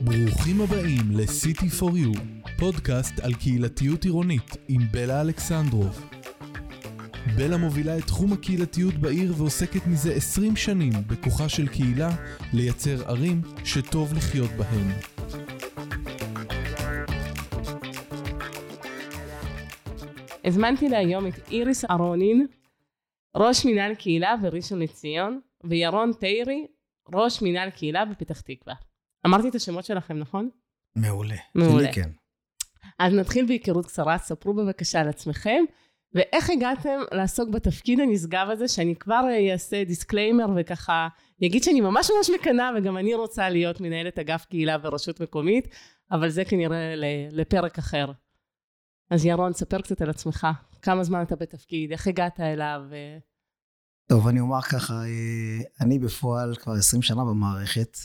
[0.00, 2.18] ברוכים הבאים ל-City for You,
[2.58, 6.10] פודקאסט על קהילתיות עירונית עם בלה אלכסנדרוב.
[7.36, 12.10] בלה מובילה את תחום הקהילתיות בעיר ועוסקת מזה 20 שנים בכוחה של קהילה
[12.52, 14.88] לייצר ערים שטוב לחיות בהן.
[20.44, 22.46] הזמנתי להיום את איריס ארונין,
[23.36, 26.66] ראש מינהל קהילה בראשון לציון, וירון תיירי,
[27.14, 28.74] ראש מינהל קהילה בפתח תקווה.
[29.26, 30.50] אמרתי את השמות שלכם, נכון?
[30.96, 31.36] מעולה.
[31.54, 31.92] מעולה.
[31.92, 32.10] כן.
[32.98, 35.64] אז נתחיל בהיכרות קצרה, ספרו בבקשה על עצמכם,
[36.14, 41.08] ואיך הגעתם לעסוק בתפקיד הנשגב הזה, שאני כבר אעשה disclaimer וככה,
[41.44, 45.68] אגיד שאני ממש ממש מקנאה, וגם אני רוצה להיות מנהלת אגף קהילה ברשות מקומית,
[46.10, 46.94] אבל זה כנראה
[47.30, 48.12] לפרק אחר.
[49.10, 50.46] אז ירון, ספר קצת על עצמך,
[50.82, 53.18] כמה זמן אתה בתפקיד, איך הגעת אליו, ו-
[54.08, 57.98] טוב, אני אומר ככה, אה, אני בפועל כבר 20 שנה במערכת.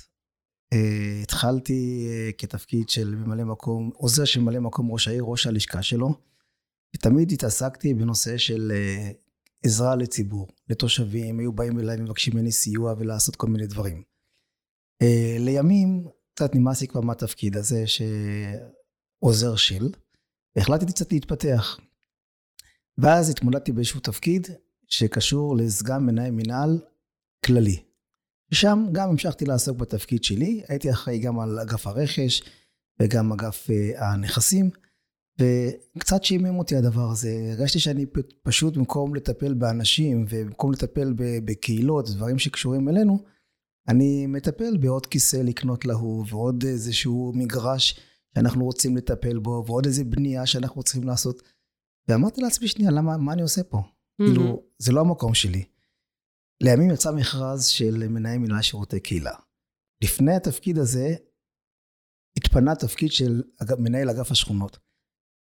[0.74, 5.84] אה, התחלתי אה, כתפקיד של ממלא מקום, עוזר של ממלא מקום ראש העיר, ראש הלשכה
[5.84, 6.14] שלו.
[6.96, 8.72] ותמיד התעסקתי בנושא של
[9.66, 14.04] עזרה לציבור, לתושבים, היו באים אליי ומבקשים ממני סיוע ולעשות כל מיני דברים.
[15.40, 19.92] לימים קצת נמאס לי כבר מהתפקיד הזה שעוזר של,
[20.56, 21.80] והחלטתי קצת להתפתח.
[22.98, 24.48] ואז התמודדתי באיזשהו תפקיד
[24.94, 26.80] שקשור לסגן מנהל מינהל
[27.46, 27.84] כללי.
[28.52, 32.44] ושם גם המשכתי לעסוק בתפקיד שלי, הייתי אחראי גם על אגף הרכש
[33.00, 34.70] וגם אגף אה, הנכסים,
[35.40, 37.30] וקצת שימם אותי הדבר הזה.
[37.52, 38.06] הרגשתי שאני
[38.44, 43.20] פשוט במקום לטפל באנשים ובמקום לטפל בקהילות, דברים שקשורים אלינו,
[43.88, 48.00] אני מטפל בעוד כיסא לקנות להוא ועוד איזשהו מגרש
[48.36, 51.42] שאנחנו רוצים לטפל בו ועוד איזה בנייה שאנחנו צריכים לעשות.
[52.08, 53.82] ואמרתי לעצמי שנייה, למה, מה אני עושה פה?
[54.28, 55.66] כאילו, זה לא המקום שלי.
[56.64, 59.34] לימים יצא מכרז של מנהל מינהל שירותי קהילה.
[60.04, 61.16] לפני התפקיד הזה,
[62.38, 63.44] התפנה תפקיד של
[63.80, 64.78] מנהל אגף השכונות.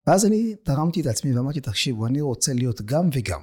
[0.08, 3.42] ואז אני תרמתי את עצמי ואמרתי, תקשיבו, אני רוצה להיות גם וגם.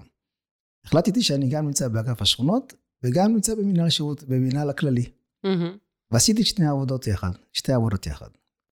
[0.86, 2.72] החלטתי שאני גם נמצא באגף השכונות,
[3.02, 5.12] וגם נמצא במנהל שירות, במנהל הכללי.
[5.44, 5.76] מהמם.
[6.10, 8.28] ועשיתי את שני העבודות יחד, שתי עבודות יחד.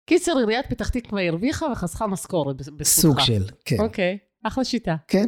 [0.09, 2.83] קיצר, עיריית פתח תקווה הרוויחה וחסכה משכורת בז- בזכותך.
[3.01, 3.75] סוג של, כן.
[3.79, 4.95] אוקיי, אחלה שיטה.
[5.07, 5.25] כן.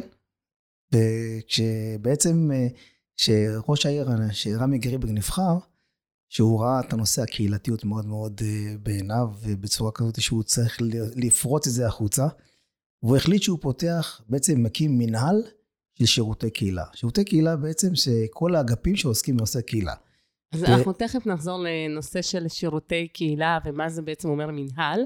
[0.96, 2.66] וכשבעצם, אה,
[3.16, 5.58] כשראש העיר, שרמי גריברג נבחר,
[6.28, 10.78] שהוא ראה את הנושא הקהילתיות מאוד מאוד אה, בעיניו, ובצורה כזאת שהוא צריך
[11.16, 12.26] לפרוץ את זה החוצה,
[13.02, 15.42] והוא החליט שהוא פותח, בעצם מקים מנהל
[15.98, 16.84] של שירותי קהילה.
[16.94, 19.94] שירותי קהילה בעצם שכל האגפים שעוסקים בנושא קהילה.
[20.52, 25.00] אז ו- אנחנו תכף נחזור לנושא של שירותי קהילה ומה זה בעצם אומר מנהל.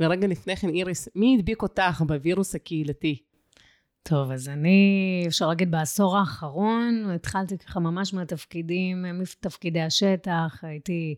[0.00, 3.22] ורגע לפני כן, איריס, מי הדביק אותך בווירוס הקהילתי?
[4.02, 11.14] טוב, אז אני, אפשר להגיד, בעשור האחרון, התחלתי ככה ממש מהתפקידים, מתפקידי השטח, הייתי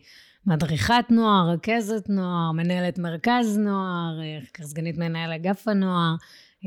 [0.47, 4.21] מדריכת נוער, רכזת נוער, מנהלת מרכז נוער,
[4.55, 6.15] כך סגנית מנהל אגף הנוער.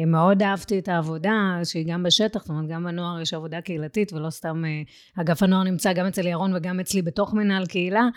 [0.05, 4.29] מאוד אהבתי את העבודה, שהיא גם בשטח, זאת אומרת, גם בנוער יש עבודה קהילתית, ולא
[4.29, 4.81] סתם אה,
[5.22, 8.07] אגף הנוער נמצא גם אצל ירון וגם אצלי בתוך מנהל קהילה.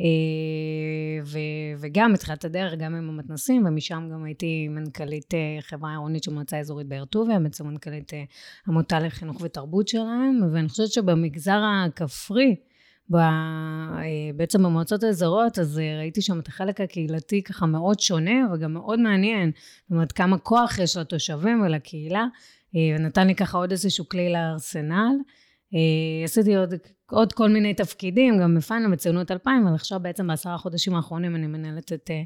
[0.00, 6.22] אה, ו- וגם בתחילת הדרך, גם עם המתנסים, ומשם גם הייתי מנכ"לית אה, חברה עירונית
[6.24, 8.22] של מועצה אזורית באר טוביה, בעצם מנכ"לית אה,
[8.68, 12.56] עמותה לחינוך ותרבות שלהם, ואני חושבת שבמגזר הכפרי,
[13.12, 13.18] ב-
[14.36, 19.50] בעצם במועצות האזוריות, אז ראיתי שם את החלק הקהילתי ככה מאוד שונה וגם מאוד מעניין.
[19.82, 22.26] זאת אומרת, כמה כוח יש לתושבים ולקהילה,
[22.74, 25.14] ונתן לי ככה עוד איזשהו כלי לארסנל.
[25.74, 26.74] אה, עשיתי עוד,
[27.10, 31.46] עוד כל מיני תפקידים, גם בפאנל בציונות 2000, אבל עכשיו בעצם בעשרה חודשים האחרונים אני
[31.46, 32.22] מנהלת את אה,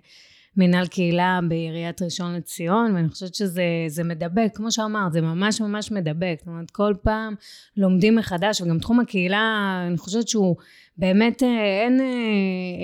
[0.57, 5.93] מנהל קהילה בעיריית ראשון לציון, ואני חושבת שזה זה מדבק, כמו שאמרת, זה ממש ממש
[5.93, 6.37] מדבק.
[6.39, 7.35] זאת אומרת, כל פעם
[7.77, 10.57] לומדים מחדש, וגם תחום הקהילה, אני חושבת שהוא
[10.97, 12.07] באמת, אה, אין, אה,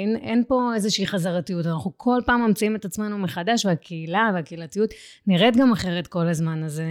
[0.02, 1.66] אין, אין פה איזושהי חזרתיות.
[1.66, 4.90] אנחנו כל פעם ממציאים את עצמנו מחדש, והקהילה והקהילתיות
[5.26, 6.86] נראית גם אחרת כל הזמן, אז אה,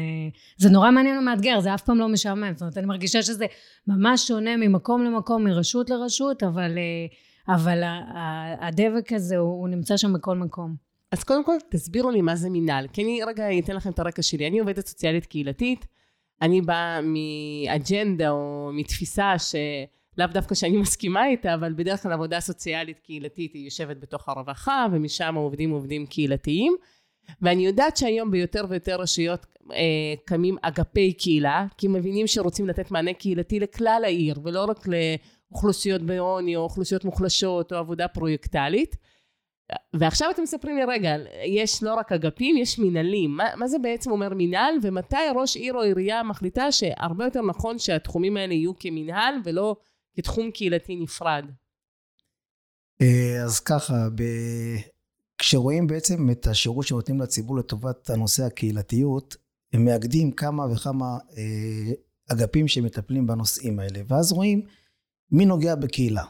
[0.57, 2.51] זה נורא מעניין ומאתגר, זה אף פעם לא משעמם.
[2.53, 3.45] זאת אומרת, אני מרגישה שזה
[3.87, 6.71] ממש שונה ממקום למקום, מרשות לרשות, אבל...
[7.49, 7.83] אבל
[8.59, 10.75] הדבק הזה, הוא, הוא נמצא שם בכל מקום.
[11.11, 12.87] אז קודם כל, תסבירו לי מה זה מינהל.
[12.93, 14.47] כי אני רגע אתן לכם את הרקע שלי.
[14.47, 15.85] אני עובדת סוציאלית קהילתית,
[16.41, 22.99] אני באה מאג'נדה או מתפיסה שלאו דווקא שאני מסכימה איתה, אבל בדרך כלל עבודה סוציאלית
[22.99, 26.75] קהילתית היא יושבת בתוך הרווחה, ומשם עובדים עובדים קהילתיים.
[27.41, 29.77] ואני יודעת שהיום ביותר ויותר רשויות אה,
[30.25, 34.85] קמים אגפי קהילה, כי מבינים שרוצים לתת מענה קהילתי לכלל העיר, ולא רק
[35.51, 38.95] לאוכלוסיות בעוני או אוכלוסיות מוחלשות או עבודה פרויקטלית.
[39.93, 41.15] ועכשיו אתם מספרים לי, רגע,
[41.45, 43.31] יש לא רק אגפים, יש מנהלים.
[43.37, 47.79] מה, מה זה בעצם אומר מנהל, ומתי ראש עיר או עירייה מחליטה שהרבה יותר נכון
[47.79, 49.75] שהתחומים האלה יהיו כמנהל ולא
[50.15, 51.45] כתחום קהילתי נפרד?
[53.01, 54.23] אה, אז ככה, ב...
[55.37, 59.35] כשרואים בעצם את השירות שנותנים לציבור לטובת הנושא הקהילתיות,
[59.73, 61.93] הם מאגדים כמה וכמה אה,
[62.31, 64.61] אגפים שמטפלים בנושאים האלה, ואז רואים
[65.31, 66.23] מי נוגע בקהילה.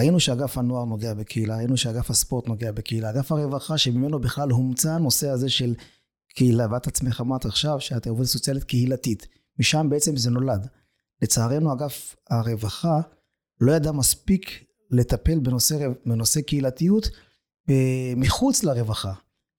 [0.00, 4.92] ראינו שאגף הנוער נוגע בקהילה, ראינו שאגף הספורט נוגע בקהילה, אגף הרווחה שממנו בכלל הומצא
[4.92, 5.74] הנושא הזה של
[6.34, 9.26] קהילה, ואת עצמך אמרת עכשיו שאת עובדת סוציאלית קהילתית,
[9.58, 10.66] משם בעצם זה נולד.
[11.22, 13.00] לצערנו אגף הרווחה
[13.60, 17.10] לא ידע מספיק לטפל בנושא, בנושא קהילתיות
[17.70, 19.12] אה, מחוץ לרווחה.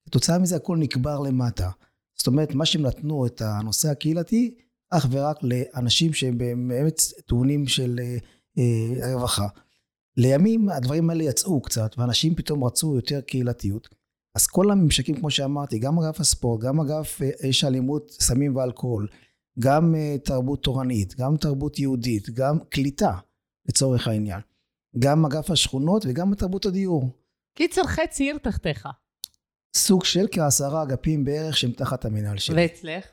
[0.06, 1.70] כתוצאה מזה הכל נקבר למטה.
[2.18, 4.56] זאת אומרת, מה שהם נתנו את הנושא הקהילתי,
[4.90, 8.00] אך ורק לאנשים שהם באמת טעונים של
[8.58, 8.64] אה,
[9.04, 9.48] אה, רווחה.
[10.18, 13.90] לימים הדברים האלה יצאו קצת, ואנשים פתאום רצו יותר קהילתיות.
[14.36, 19.08] אז כל הממשקים, כמו שאמרתי, גם אגף הספורט, גם אגף יש אלימות, סמים ואלכוהול,
[19.60, 23.14] גם תרבות תורנית, גם תרבות יהודית, גם קליטה,
[23.70, 24.40] לצורך העניין.
[25.00, 27.10] גם אגף השכונות וגם תרבות הדיור.
[27.54, 28.88] קיצר, חצי עיר תחתיך.
[29.76, 32.56] סוג של כעשרה אגפים בערך שהם תחת המנהל שלי.
[32.62, 33.06] ואצלך?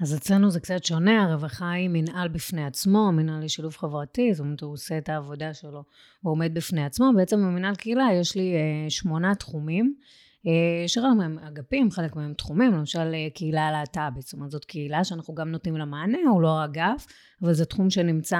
[0.00, 4.60] אז אצלנו זה קצת שונה, הרווחה היא מנהל בפני עצמו, מנהל לשילוב חברתי, זאת אומרת,
[4.60, 5.84] הוא עושה את העבודה שלו,
[6.22, 7.06] הוא עומד בפני עצמו.
[7.16, 9.94] בעצם במנהל קהילה יש לי אה, שמונה תחומים.
[10.46, 15.04] אה, שחלק מהם אגפים, חלק מהם תחומים, למשל אה, קהילה להט"בית, זאת אומרת זאת קהילה
[15.04, 17.06] שאנחנו גם נותנים לה מענה, הוא לא אגף,
[17.42, 18.38] אבל זה תחום שנמצא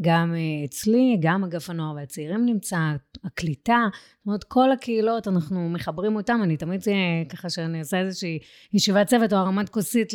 [0.00, 2.76] גם אה, אצלי, גם אגף הנוער והצעירים נמצא,
[3.24, 6.80] הקליטה, זאת אומרת כל הקהילות אנחנו מחברים אותם, אני תמיד
[7.28, 8.38] ככה שאני עושה איזושהי
[8.72, 10.12] ישיבת צוות או הרמת כוסית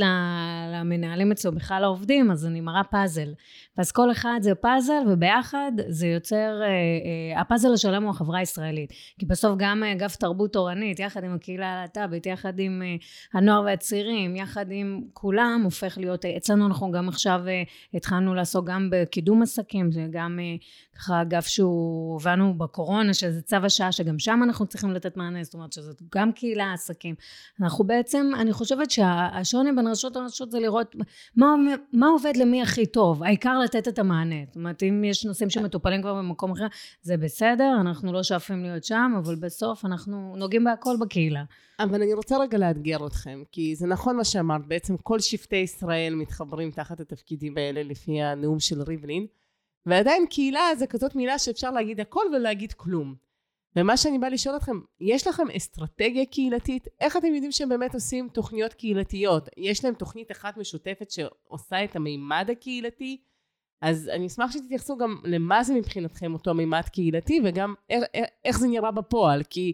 [0.71, 3.33] למנהלים אצלו, בכלל העובדים, אז אני מראה פאזל.
[3.77, 6.61] אז כל אחד זה פאזל וביחד זה יוצר,
[7.35, 12.25] הפאזל השלם הוא החברה הישראלית, כי בסוף גם אגף תרבות תורנית, יחד עם הקהילה הלהט"בית,
[12.25, 12.81] יחד עם
[13.33, 18.89] הנוער והצעירים, יחד עם כולם, הופך להיות, אצלנו אנחנו גם עכשיו uh, התחלנו לעסוק גם
[18.91, 20.63] בקידום עסקים, זה גם uh,
[20.95, 25.53] ככה אגף שהוא, הבנו בקורונה שזה צו השעה, שגם שם אנחנו צריכים לתת מענה, זאת
[25.53, 27.15] אומרת שזאת גם קהילה עסקים.
[27.61, 30.95] אנחנו בעצם, אני חושבת שהשוני בין רשות לרשות זה לראות
[31.35, 31.55] מה,
[31.93, 34.35] מה עובד למי הכי טוב, העיקר לתת את המענה.
[34.47, 36.67] זאת אומרת, אם יש נושאים שמטופלים כבר במקום אחר,
[37.01, 41.43] זה בסדר, אנחנו לא שואפים להיות שם, אבל בסוף אנחנו נוגעים בהכל בקהילה.
[41.79, 46.15] אבל אני רוצה רגע לאתגר אתכם, כי זה נכון מה שאמרת, בעצם כל שבטי ישראל
[46.15, 49.25] מתחברים תחת התפקידים האלה לפי הנאום של ריבלין,
[49.85, 53.15] ועדיין קהילה זה כזאת מילה שאפשר להגיד הכל ולהגיד כלום.
[53.75, 56.87] ומה שאני באה לשאול אתכם, יש לכם אסטרטגיה קהילתית?
[56.99, 59.49] איך אתם יודעים שהם באמת עושים תוכניות קהילתיות?
[59.57, 63.21] יש להם תוכנית אחת משותפת שעושה את המימד הקהילתי?
[63.81, 68.03] אז אני אשמח שתתייחסו גם למה זה מבחינתכם אותו מימד קהילתי וגם איך,
[68.45, 69.73] איך זה נראה בפועל כי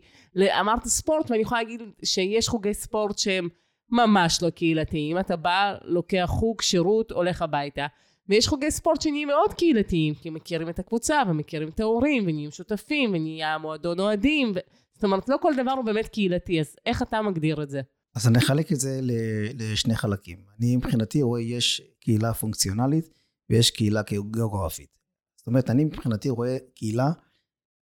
[0.59, 3.49] אמרת ספורט ואני יכולה להגיד שיש חוגי ספורט שהם
[3.89, 7.87] ממש לא קהילתיים אתה בא לוקח חוג שירות הולך הביתה
[8.29, 13.09] ויש חוגי ספורט שנהיים מאוד קהילתיים כי מכירים את הקבוצה ומכירים את ההורים ונהיים שותפים
[13.13, 14.59] ונהיה מועדון אוהדים ו...
[14.93, 17.81] זאת אומרת לא כל דבר הוא באמת קהילתי אז איך אתה מגדיר את זה?
[18.15, 18.99] אז אני אחלק את זה
[19.59, 23.09] לשני חלקים אני מבחינתי רואה יש קהילה פונקציונלית
[23.49, 24.01] ויש קהילה
[24.31, 24.89] גיאוגרפית.
[25.37, 27.11] זאת אומרת, אני מבחינתי רואה קהילה,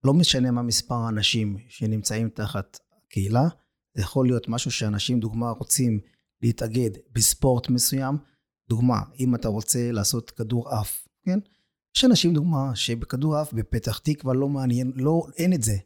[0.04, 2.78] לא משנה מה מספר האנשים שנמצאים תחת
[3.10, 3.48] קהילה,
[3.94, 6.00] זה יכול להיות משהו שאנשים, דוגמה, רוצים
[6.42, 8.18] להתאגד בספורט מסוים.
[8.70, 11.40] דוגמה, אם אתה רוצה לעשות כדור עף, כן?
[11.98, 15.78] יש אנשים, דוגמה, שבכדור עף בפתח תקווה לא מעניין, לא, אין את זה.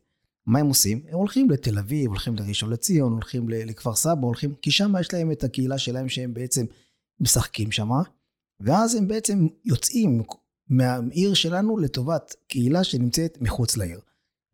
[0.45, 1.01] מה הם עושים?
[1.09, 5.31] הם הולכים לתל אביב, הולכים לראשון לציון, הולכים לכפר סבא, הולכים, כי שם יש להם
[5.31, 6.65] את הקהילה שלהם שהם בעצם
[7.19, 8.01] משחקים שמה.
[8.59, 10.23] ואז הם בעצם יוצאים
[10.69, 13.99] מהעיר שלנו לטובת קהילה שנמצאת מחוץ לעיר.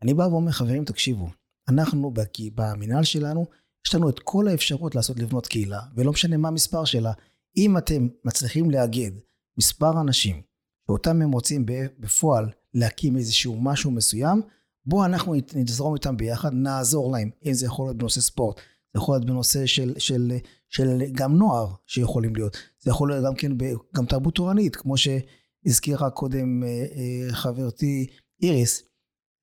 [0.02, 1.28] אני בא ואומר, חברים, תקשיבו,
[1.68, 2.12] אנחנו
[2.54, 3.46] במנהל שלנו,
[3.86, 7.12] יש לנו את כל האפשרות לעשות לבנות קהילה, ולא משנה מה המספר שלה.
[7.56, 9.10] אם אתם מצליחים לאגד
[9.58, 10.42] מספר אנשים
[10.86, 11.66] שאותם הם רוצים
[11.98, 14.42] בפועל להקים איזשהו משהו מסוים,
[14.86, 19.14] בואו אנחנו נזרום איתם ביחד, נעזור להם, אם זה יכול להיות בנושא ספורט, זה יכול
[19.14, 20.32] להיות בנושא של, של,
[20.68, 22.56] של גם נוער שיכולים להיות.
[22.80, 23.52] זה יכול להיות גם כן,
[23.94, 28.06] גם תרבות תורנית, כמו שהזכירה קודם אה, אה, חברתי
[28.42, 28.82] איריס.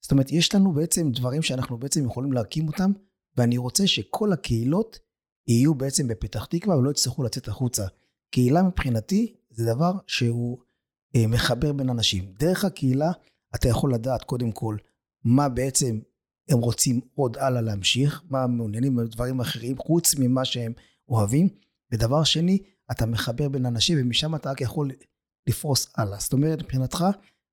[0.02, 2.92] זאת אומרת, יש לנו בעצם דברים שאנחנו בעצם יכולים להקים אותם,
[3.38, 5.00] ואני רוצה שכל הקהילות
[5.48, 7.86] יהיו בעצם בפתח תקווה ולא יצטרכו לצאת החוצה.
[8.32, 10.58] קהילה מבחינתי זה דבר שהוא
[11.16, 12.34] אה, מחבר בין אנשים.
[12.40, 13.12] דרך הקהילה
[13.56, 14.78] אתה יכול לדעת קודם כל
[15.24, 16.00] מה בעצם
[16.50, 20.74] הם רוצים עוד הלאה להמשיך, מה הם מעוניינים בדברים אחרים, חוץ ממה שהם
[21.10, 21.50] אוהבים.
[21.92, 22.58] ודבר שני,
[22.92, 24.92] אתה מחבר בין אנשים ומשם אתה רק יכול
[25.48, 26.20] לפרוס הלאה.
[26.20, 27.06] זאת אומרת, מבחינתך,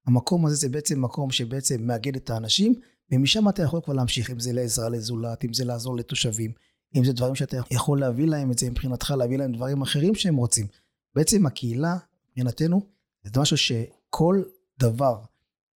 [0.06, 2.74] המקום הזה זה בעצם מקום שבעצם מאגד את האנשים,
[3.12, 6.52] ומשם אתה יכול כבר להמשיך, אם זה לעזרה לזולת, אם זה לעזור לתושבים,
[6.96, 10.36] אם זה דברים שאתה יכול להביא להם את זה מבחינתך, להביא להם דברים אחרים שהם
[10.36, 10.66] רוצים.
[11.14, 11.96] בעצם הקהילה,
[12.30, 12.86] מבחינתנו,
[13.22, 14.42] זה משהו שכל
[14.78, 15.20] דבר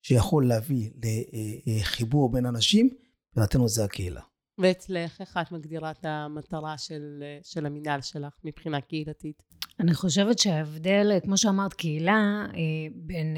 [0.03, 0.91] שיכול להביא
[1.67, 2.91] לחיבור בין אנשים,
[3.31, 4.21] מבחינתנו זה הקהילה.
[4.59, 9.43] ואצלך, איך את מגדירה את המטרה של, של המינהל שלך מבחינה קהילתית?
[9.81, 12.61] אני חושבת שההבדל, כמו שאמרת, קהילה אה,
[12.95, 13.37] בין...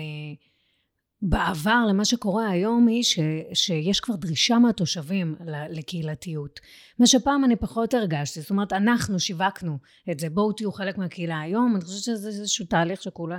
[1.22, 3.18] בעבר למה שקורה היום היא ש,
[3.52, 5.34] שיש כבר דרישה מהתושבים
[5.70, 6.60] לקהילתיות.
[6.98, 9.78] מה שפעם אני פחות הרגשתי, זאת אומרת אנחנו שיווקנו
[10.10, 13.38] את זה, בואו תהיו חלק מהקהילה היום, אני חושבת שזה איזשהו תהליך שכולה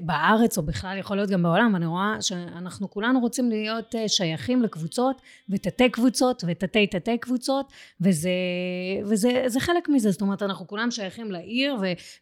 [0.00, 4.62] בארץ או בכלל יכול להיות גם בעולם, אני רואה שאנחנו כולנו רוצים להיות אה, שייכים
[4.62, 8.30] לקבוצות ותתי קבוצות ותתי תתי קבוצות וזה,
[9.04, 11.76] וזה חלק מזה, זאת אומרת אנחנו כולם שייכים לעיר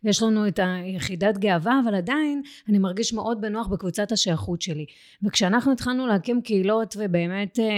[0.04, 4.86] ויש לנו את היחידת גאווה, אבל עדיין אני מרגיש מאוד בנוח בקבוצת השייכות שלי.
[5.22, 7.68] וכשאנחנו התחלנו להקים קהילות ובאמת אה, אה,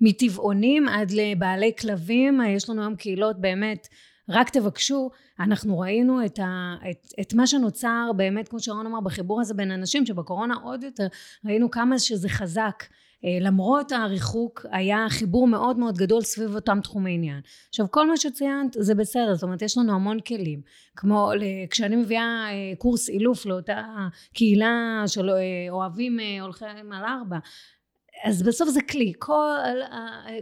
[0.00, 3.88] מטבעונים עד לבעלי כלבים, יש לנו היום קהילות באמת
[4.28, 5.10] רק תבקשו,
[5.40, 9.70] אנחנו ראינו את, ה, את, את מה שנוצר באמת, כמו שרון אמר, בחיבור הזה בין
[9.70, 11.06] אנשים, שבקורונה עוד יותר
[11.44, 12.84] ראינו כמה שזה חזק.
[13.26, 17.40] אה, למרות הריחוק היה חיבור מאוד מאוד גדול סביב אותם תחומי עניין.
[17.68, 20.60] עכשיו כל מה שציינת זה בסדר, זאת אומרת יש לנו המון כלים,
[20.96, 21.30] כמו
[21.70, 23.82] כשאני מביאה אה, קורס אילוף לאותה
[24.34, 25.36] קהילה של אה,
[25.70, 27.38] אוהבים הולכים על ארבע
[28.24, 29.56] אז בסוף זה כלי, כל,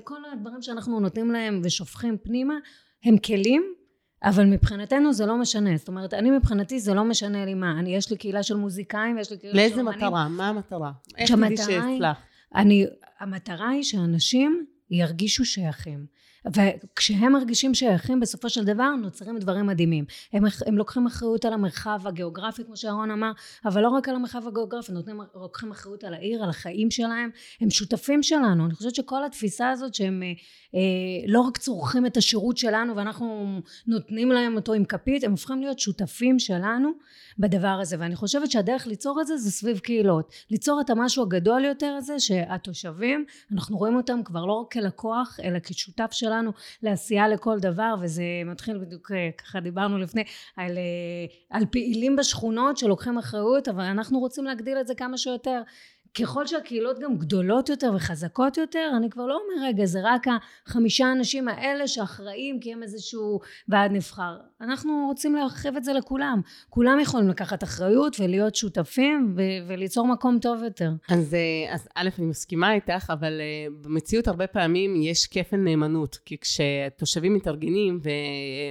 [0.05, 2.55] כל הדברים שאנחנו נותנים להם ושופכים פנימה
[3.05, 3.75] הם כלים
[4.25, 7.97] אבל מבחינתנו זה לא משנה, זאת אומרת, אני מבחינתי זה לא משנה לי מה, אני,
[7.97, 9.87] יש לי קהילה של מוזיקאים ויש לי קהילה של אומנים.
[9.89, 10.29] לאיזה מטרה?
[10.29, 10.93] מה המטרה?
[11.19, 12.34] איך תדעי שהצלחת?
[12.55, 12.87] אני,
[13.19, 16.07] המטרה היא שאנשים ירגישו שייכים.
[16.47, 20.05] וכשהם מרגישים שייכים בסופו של דבר נוצרים דברים מדהימים.
[20.33, 23.33] הם, הם לוקחים אחריות על המרחב הגיאוגרפי כמו שאהרון אמר
[23.65, 27.31] אבל לא רק על המרחב הגיאוגרפי נותנים, לוקחים אחריות על העיר על החיים שלהם.
[27.61, 28.67] הם שותפים שלנו.
[28.67, 30.29] אני חושבת שכל התפיסה הזאת שהם אה,
[30.75, 35.61] אה, לא רק צורכים את השירות שלנו ואנחנו נותנים להם אותו עם כפית הם הופכים
[35.61, 36.91] להיות שותפים שלנו
[37.39, 37.97] בדבר הזה.
[37.99, 40.33] ואני חושבת שהדרך ליצור את זה זה סביב קהילות.
[40.51, 45.59] ליצור את המשהו הגדול יותר הזה שהתושבים אנחנו רואים אותם כבר לא רק כלקוח אלא
[45.59, 46.34] כשותף שלנו
[46.83, 50.25] לעשייה לכל דבר וזה מתחיל בדיוק אה, ככה דיברנו לפני
[50.57, 55.63] על, אה, על פעילים בשכונות שלוקחים אחריות אבל אנחנו רוצים להגדיל את זה כמה שיותר
[56.19, 60.27] ככל שהקהילות גם גדולות יותר וחזקות יותר, אני כבר לא אומר רגע זה רק
[60.67, 64.37] החמישה אנשים האלה שאחראים כי הם איזשהו ועד נבחר.
[64.61, 66.41] אנחנו רוצים להרחיב את זה לכולם.
[66.69, 70.91] כולם יכולים לקחת אחריות ולהיות שותפים ו- וליצור מקום טוב יותר.
[71.09, 76.19] אז, אה, אז א', אני מסכימה איתך, אבל אה, במציאות הרבה פעמים יש כפל נאמנות.
[76.25, 78.01] כי כשתושבים מתארגנים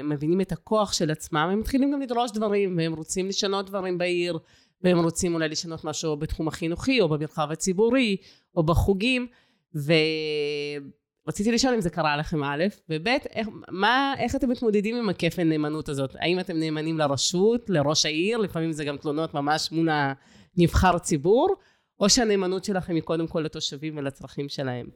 [0.04, 4.40] ומבינים את הכוח של עצמם, הם מתחילים גם לדרוש דברים, והם רוצים לשנות דברים בעיר.
[4.84, 8.18] והם רוצים אולי לשנות משהו בתחום החינוכי או במרחב הציבורי
[8.56, 9.28] או בחוגים
[11.26, 13.48] ורציתי לשאול אם זה קרה לכם א', וב', איך,
[14.18, 16.16] איך אתם מתמודדים עם הכפל נאמנות הזאת?
[16.20, 19.90] האם אתם נאמנים לרשות, לראש העיר, לפעמים זה גם תלונות ממש מול
[20.58, 21.56] הנבחר ציבור,
[22.00, 24.88] או שהנאמנות שלכם היא קודם כל לתושבים ולצרכים שלהם?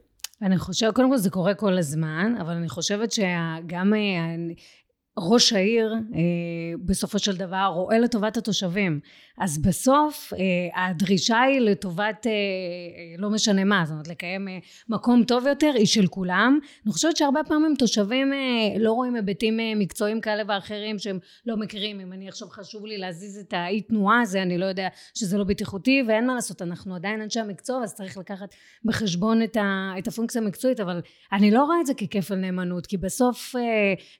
[0.42, 4.36] אני חושבת, קודם כל זה קורה כל הזמן, אבל אני חושבת שגם אה,
[5.20, 6.20] ראש העיר אה,
[6.84, 9.00] בסופו של דבר רואה לטובת התושבים.
[9.38, 12.32] אז בסוף אה, הדרישה היא לטובת אה,
[13.18, 14.48] לא משנה מה זאת אומרת לקיים
[14.88, 16.58] מקום טוב יותר היא של כולם.
[16.84, 18.32] אני חושבת שהרבה פעמים תושבים
[18.78, 22.00] לא רואים היבטים מקצועיים כאלה ואחרים שהם לא מכירים.
[22.00, 25.44] אם אני עכשיו חשוב לי להזיז את האי תנועה הזה אני לא יודע שזה לא
[25.44, 30.08] בטיחותי ואין מה לעשות אנחנו עדיין אנשי המקצוע אז צריך לקחת בחשבון את, ה, את
[30.08, 31.00] הפונקציה המקצועית אבל
[31.32, 33.54] אני לא רואה את זה ככפל נאמנות כי בסוף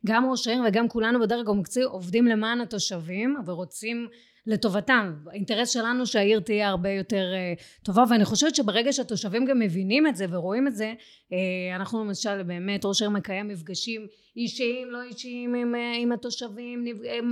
[0.06, 4.08] גם ראש העיר וגם כולנו בדרג המקצועי עובדים למען התושבים ורוצים
[4.46, 5.14] לטובתם.
[5.30, 10.16] האינטרס שלנו שהעיר תהיה הרבה יותר uh, טובה ואני חושבת שברגע שהתושבים גם מבינים את
[10.16, 11.34] זה ורואים את זה uh,
[11.76, 16.84] אנחנו למשל באמת ראש העיר מקיים מפגשים אישיים לא אישיים עם, uh, עם התושבים
[17.18, 17.30] הם,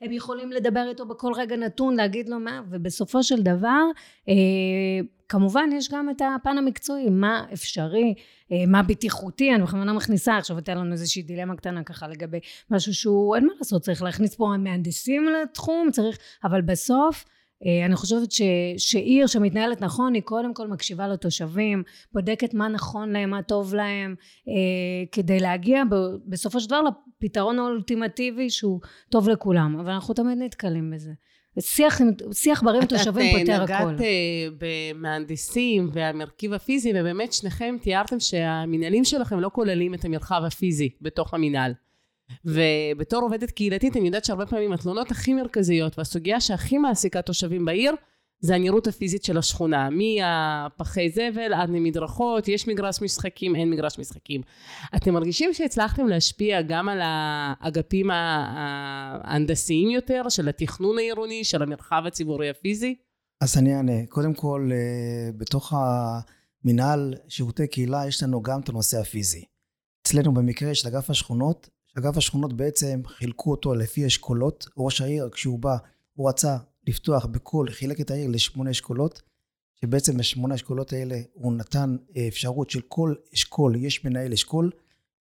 [0.00, 3.82] הם יכולים לדבר איתו בכל רגע נתון להגיד לו מה ובסופו של דבר
[4.28, 4.34] אה,
[5.28, 8.14] כמובן יש גם את הפן המקצועי מה אפשרי
[8.52, 9.54] אה, מה בטיחותי.
[9.54, 12.38] אני בכוונה מכניסה עכשיו אתן לנו איזושהי דילמה קטנה ככה לגבי
[12.70, 17.24] משהו שהוא אין מה לעשות צריך להכניס פה מהנדסים לתחום צריך אבל בסוף
[17.86, 18.42] אני חושבת ש,
[18.78, 21.82] שעיר שמתנהלת נכון היא קודם כל מקשיבה לתושבים
[22.12, 24.14] בודקת מה נכון להם מה טוב להם
[24.48, 24.52] אה,
[25.12, 25.82] כדי להגיע
[26.26, 28.80] בסופו של דבר לפתרון האולטימטיבי שהוא
[29.10, 29.76] טוב לכולם.
[29.80, 31.10] אבל אנחנו תמיד נתקלים בזה.
[31.60, 32.00] שיח,
[32.32, 33.94] שיח בריא עם תושבים פותר הכול.
[33.94, 34.06] את נגעת
[34.58, 41.72] במהנדסים והמרכיב הפיזי ובאמת שניכם תיארתם שהמנהלים שלכם לא כוללים את המרחב הפיזי בתוך המנהל
[42.44, 47.94] ובתור עובדת קהילתית אני יודעת שהרבה פעמים התלונות הכי מרכזיות והסוגיה שהכי מעסיקה תושבים בעיר
[48.44, 54.40] זה הנראות הפיזית של השכונה, מהפחי זבל עד למדרכות, יש מגרש משחקים, אין מגרש משחקים.
[54.96, 62.50] אתם מרגישים שהצלחתם להשפיע גם על האגפים ההנדסיים יותר, של התכנון העירוני, של המרחב הציבורי
[62.50, 62.94] הפיזי?
[63.40, 64.06] אז אני אענה.
[64.08, 69.44] קודם כל, אה, בתוך המינהל שירותי קהילה יש לנו גם את הנושא הפיזי.
[70.02, 74.66] אצלנו במקרה של אגף השכונות, אגף השכונות בעצם חילקו אותו לפי אשכולות.
[74.76, 75.76] ראש העיר, כשהוא בא,
[76.14, 79.22] הוא רצה לפתוח בכל, חילק את העיר לשמונה אשכולות,
[79.80, 84.70] שבעצם בשמונה האשכולות האלה הוא נתן אה, אפשרות של כל אשכול, יש מנהל אשכול,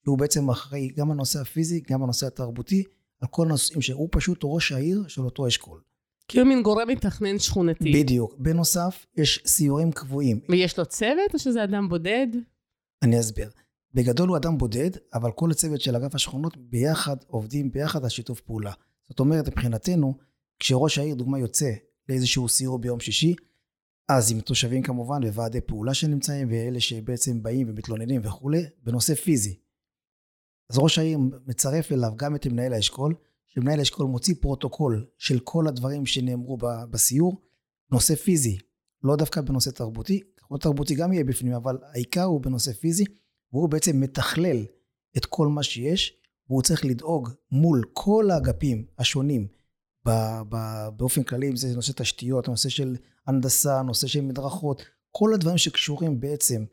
[0.03, 2.84] שהוא בעצם אחראי גם הנושא הפיזי, גם הנושא התרבותי,
[3.22, 5.82] על כל הנושאים שהוא פשוט ראש העיר של אותו אשכול.
[6.27, 7.94] כאילו מין גורם מתכנן שכונתי.
[7.94, 8.36] בדיוק.
[8.38, 10.39] בנוסף, יש סיורים קבועים.
[10.50, 12.27] ויש לו צוות או שזה אדם בודד?
[13.01, 13.50] אני אסביר.
[13.94, 18.42] בגדול הוא אדם בודד, אבל כל הצוות של אגף השכונות ביחד עובדים ביחד על שיתוף
[18.42, 18.72] פעולה.
[19.10, 20.18] זאת אומרת, מבחינתנו,
[20.60, 21.72] כשראש העיר, דוגמה, יוצא
[22.10, 23.36] לאיזשהו סיור ביום שישי,
[24.10, 29.60] אז עם תושבים כמובן, וועדי פעולה שנמצאים, ואלה שבעצם באים ומתלוננים וכולי, בנושא פיזי.
[30.70, 33.16] אז ראש העיר מצרף אליו גם את מנהל האשכול,
[33.48, 36.58] שמנהל האשכול מוציא פרוטוקול של כל הדברים שנאמרו
[36.92, 37.42] בסיור,
[37.92, 38.58] נושא פיזי,
[39.04, 40.22] לא דווקא בנושא תרבותי,
[40.60, 43.04] תרבותי גם יהיה בפנים, אבל העיקר הוא בנושא פיזי,
[43.53, 44.65] והוא בעצם מתכלל
[45.17, 46.17] את כל מה שיש,
[46.50, 49.48] והוא צריך לדאוג מול כל האגפים השונים
[50.95, 52.95] באופן כללי, אם זה נושא תשתיות, נושא של
[53.27, 54.81] הנדסה, נושא של מדרכות,
[55.12, 56.65] כל הדברים שקשורים בעצם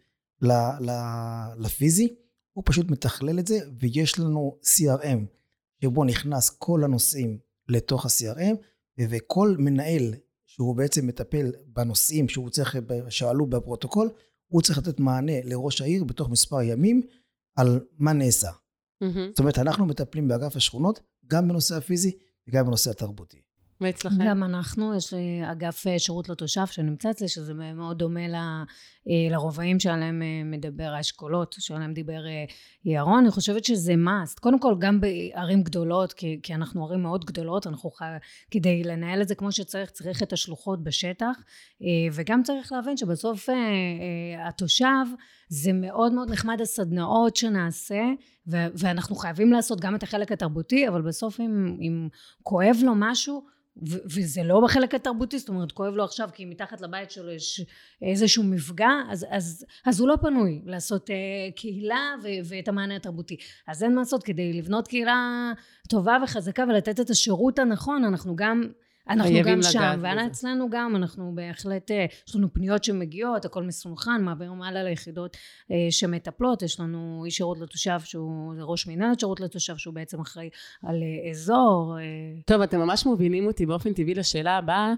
[1.59, 2.15] לפיזי,
[2.53, 5.19] הוא פשוט מתכלל את זה, ויש לנו CRM,
[5.83, 8.57] שבו נכנס כל הנושאים לתוך ה-CRM,
[9.11, 10.15] וכל מנהל
[10.47, 12.77] שהוא בעצם מטפל בנושאים שהוא צריך,
[13.09, 14.11] שעלו בפרוטוקול,
[14.51, 17.03] הוא צריך לתת מענה לראש העיר בתוך מספר ימים
[17.57, 18.51] על מה נעשה.
[18.51, 19.07] Mm-hmm.
[19.29, 23.41] זאת אומרת, אנחנו מטפלים באגף השכונות גם בנושא הפיזי וגם בנושא התרבותי.
[23.81, 24.25] ואצלכם?
[24.29, 25.15] גם אנחנו, יש
[25.53, 28.65] אגף אה, שירות לתושב שנמצא אצלי, שזה מאוד דומה אה,
[29.31, 32.21] לרובעים שעליהם אה, מדבר האשכולות, שעליהם דיבר
[32.85, 33.19] ירון.
[33.19, 34.41] אני חושבת שזה must.
[34.41, 38.05] קודם כל, גם בערים גדולות, כי, כי אנחנו ערים מאוד גדולות, אנחנו חי...
[38.51, 41.37] כדי לנהל את זה כמו שצריך, צריך את השלוחות בשטח,
[42.13, 43.49] וגם צריך להבין שבסוף
[44.49, 45.05] התושב,
[45.49, 48.03] זה מאוד מאוד נחמד הסדנאות שנעשה,
[48.51, 52.09] ואנחנו חייבים לעשות גם את החלק התרבותי, אבל בסוף אם, אם
[52.43, 53.45] כואב לו משהו,
[53.89, 57.61] ו- וזה לא בחלק התרבותי, זאת אומרת כואב לו עכשיו כי מתחת לבית שלו יש
[58.03, 61.13] איזשהו מפגע, אז, אז, אז הוא לא פנוי לעשות uh,
[61.57, 63.37] קהילה ו- ואת המענה התרבותי.
[63.67, 65.53] אז אין מה לעשות, כדי לבנות קהילה
[65.89, 68.63] טובה וחזקה ולתת את השירות הנכון, אנחנו גם
[69.11, 74.63] אנחנו גם שם, ואצלנו גם, אנחנו בהחלט, אה, יש לנו פניות שמגיעות, הכל מסונכן, מעבירים
[74.63, 75.37] הלאה ליחידות
[75.71, 80.49] אה, שמטפלות, יש לנו איש שירות לתושב שהוא ראש מנהלת שירות לתושב שהוא בעצם אחראי
[80.83, 81.97] על אה, אזור.
[82.47, 84.95] טוב, אתם ממש מובילים אותי באופן טבעי לשאלה הבאה.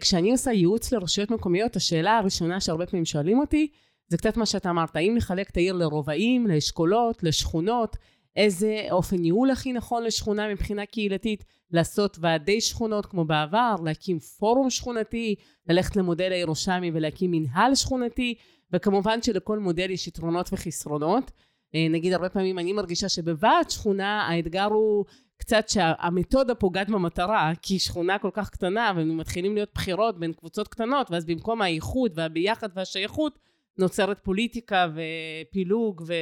[0.00, 3.68] כשאני עושה ייעוץ לרשויות מקומיות, השאלה הראשונה שהרבה פעמים שואלים אותי,
[4.08, 7.96] זה קצת מה שאתה אמרת, האם לחלק את העיר לרובעים, לאשכולות, לשכונות,
[8.38, 14.70] איזה אופן ניהול הכי נכון לשכונה מבחינה קהילתית, לעשות ועדי שכונות כמו בעבר, להקים פורום
[14.70, 15.34] שכונתי,
[15.68, 18.34] ללכת למודל הירושלמי ולהקים מנהל שכונתי,
[18.72, 21.30] וכמובן שלכל מודל יש יתרונות וחסרונות.
[21.74, 25.04] אה, נגיד הרבה פעמים אני מרגישה שבוועד שכונה האתגר הוא
[25.36, 31.10] קצת שהמתודה פוגעת במטרה, כי שכונה כל כך קטנה ומתחילים להיות בחירות בין קבוצות קטנות,
[31.10, 33.38] ואז במקום האיחוד והביחד והשייכות
[33.78, 36.14] נוצרת פוליטיקה ופילוג ו...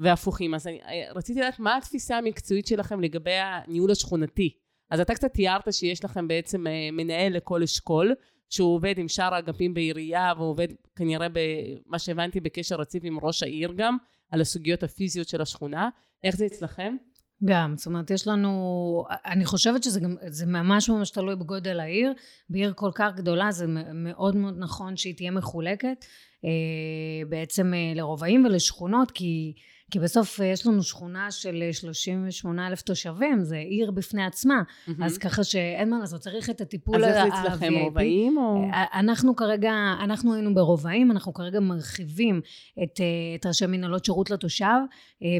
[0.00, 0.54] והפוכים.
[0.54, 0.80] אז אני
[1.14, 4.54] רציתי לדעת מה התפיסה המקצועית שלכם לגבי הניהול השכונתי.
[4.90, 8.14] אז אתה קצת תיארת שיש לכם בעצם אה, מנהל לכל אשכול,
[8.48, 13.42] שהוא עובד עם שאר האגפים בעירייה, והוא עובד כנראה, במה שהבנתי, בקשר רציף עם ראש
[13.42, 13.96] העיר גם,
[14.30, 15.88] על הסוגיות הפיזיות של השכונה.
[16.24, 16.96] איך זה אצלכם?
[17.44, 22.12] גם, זאת אומרת, יש לנו, אני חושבת שזה גם, זה ממש ממש תלוי בגודל העיר.
[22.50, 26.04] בעיר כל כך גדולה זה מאוד מאוד נכון שהיא תהיה מחולקת
[26.44, 29.54] אה, בעצם אה, לרובעים ולשכונות, כי
[29.90, 34.92] כי בסוף אה, יש לנו שכונה של 38 אלף תושבים, זה עיר בפני עצמה, mm-hmm.
[35.04, 37.10] אז ככה שאין מה לעשות, צריך את הטיפול ה-VIP.
[37.10, 38.64] אז איך זה אצלכם, רובעים או...
[38.72, 39.72] אנחנו כרגע,
[40.04, 42.40] אנחנו היינו ברובעים, אנחנו כרגע מרחיבים
[42.82, 43.00] את,
[43.34, 44.66] את ראשי מנהלות שירות לתושב,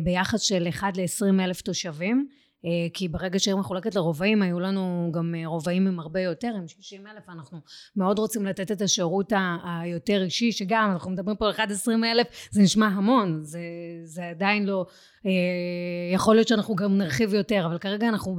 [0.05, 2.27] ביחס של 1 ל-20 אלף תושבים.
[2.64, 6.68] אה, כי ברגע שהעיר מחולקת לרובעים היו לנו גם אה, רובעים עם הרבה יותר עם
[6.68, 7.59] 60 אלף אנחנו
[7.96, 9.33] מאוד רוצים לתת את השירות
[9.64, 13.61] היותר אישי שגם אנחנו מדברים פה על 11 אלף זה נשמע המון זה,
[14.05, 14.87] זה עדיין לא
[15.27, 15.31] אה,
[16.14, 18.38] יכול להיות שאנחנו גם נרחיב יותר אבל כרגע אנחנו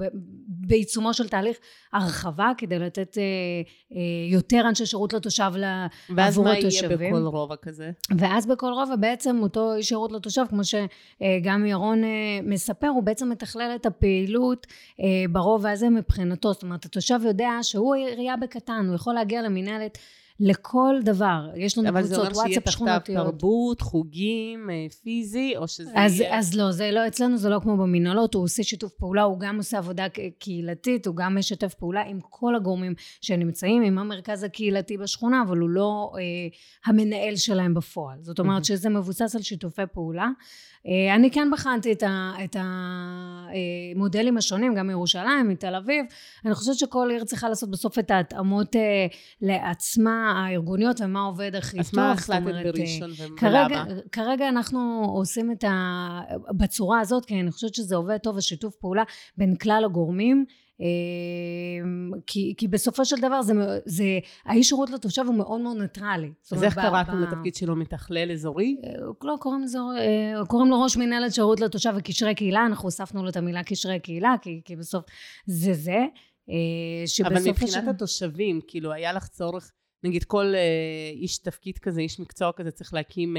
[0.68, 1.58] בעיצומו של תהליך
[1.94, 3.18] הרחבה כדי לתת
[4.32, 6.18] יותר אנשי שירות לתושב עבור התושבים.
[6.18, 7.92] ואז מה יהיה בכל רובע כזה?
[8.18, 12.02] ואז בכל רובע בעצם אותו איש שירות לתושב כמו שגם ירון
[12.44, 14.68] מספר הוא בעצם מתכלל את הפעילות פעילות
[15.00, 19.98] אה, ברובע הזה מבחינתו, זאת אומרת התושב יודע שהוא עירייה בקטן, הוא יכול להגיע למנהלת
[20.44, 21.50] לכל דבר.
[21.56, 23.26] יש לנו אבל זה קבוצות אומר שיהיה וואטסאפ תחתיו שכונתיות.
[23.26, 26.40] תרבות, חוגים, אה, פיזי, או שזה אז, יהיה...
[26.40, 29.58] אז לא, זה לא, אצלנו זה לא כמו במנהלות, הוא עושה שיתוף פעולה, הוא גם
[29.58, 30.06] עושה עבודה
[30.40, 35.70] קהילתית, הוא גם משתף פעולה עם כל הגורמים שנמצאים, עם המרכז הקהילתי בשכונה, אבל הוא
[35.70, 36.22] לא אה,
[36.86, 38.18] המנהל שלהם בפועל.
[38.22, 38.64] זאת אומרת מהמם.
[38.64, 40.30] שזה מבוסס על שיתופי פעולה.
[40.88, 42.56] אה, אני כן בחנתי את, ה, את
[43.96, 46.06] המודלים השונים, גם מירושלים, מתל אביב.
[46.46, 49.08] אני חושבת שכל עיר צריכה לעשות בסוף את ההתאמות אה,
[49.42, 52.00] לעצמה, הארגוניות, ומה עובד הכי אז טוב.
[52.00, 54.02] מה זאת החלטת אה, בראשון ו- כרגע, ולמה?
[54.12, 56.22] כרגע אנחנו עושים את ה...
[56.58, 59.04] בצורה הזאת, כי אני חושבת שזה עובד טוב, השיתוף פעולה
[59.38, 60.46] בין כלל הגורמים.
[60.82, 60.88] אה,
[62.28, 63.54] כי, כי בסופו של דבר זה,
[63.86, 64.04] זה,
[64.46, 66.32] האיש שירות לתושב הוא מאוד מאוד ניטרלי.
[66.52, 68.78] אז איך קראתם לתפקיד שלו מתכלל אזורי?
[68.84, 68.92] אה,
[69.24, 73.30] לא, קוראים לזה, אה, קוראים לו ראש מנהלת שירות לתושב וקשרי קהילה, אנחנו הוספנו לו
[73.30, 75.06] את המילה קשרי קהילה, כי, כי בסוף
[75.46, 76.06] זה זה.
[76.50, 79.72] אה, אבל מבחינת של- התושבים, כאילו, היה לך צורך,
[80.04, 80.54] נגיד כל
[81.14, 83.38] איש תפקיד כזה, איש מקצוע כזה, צריך להקים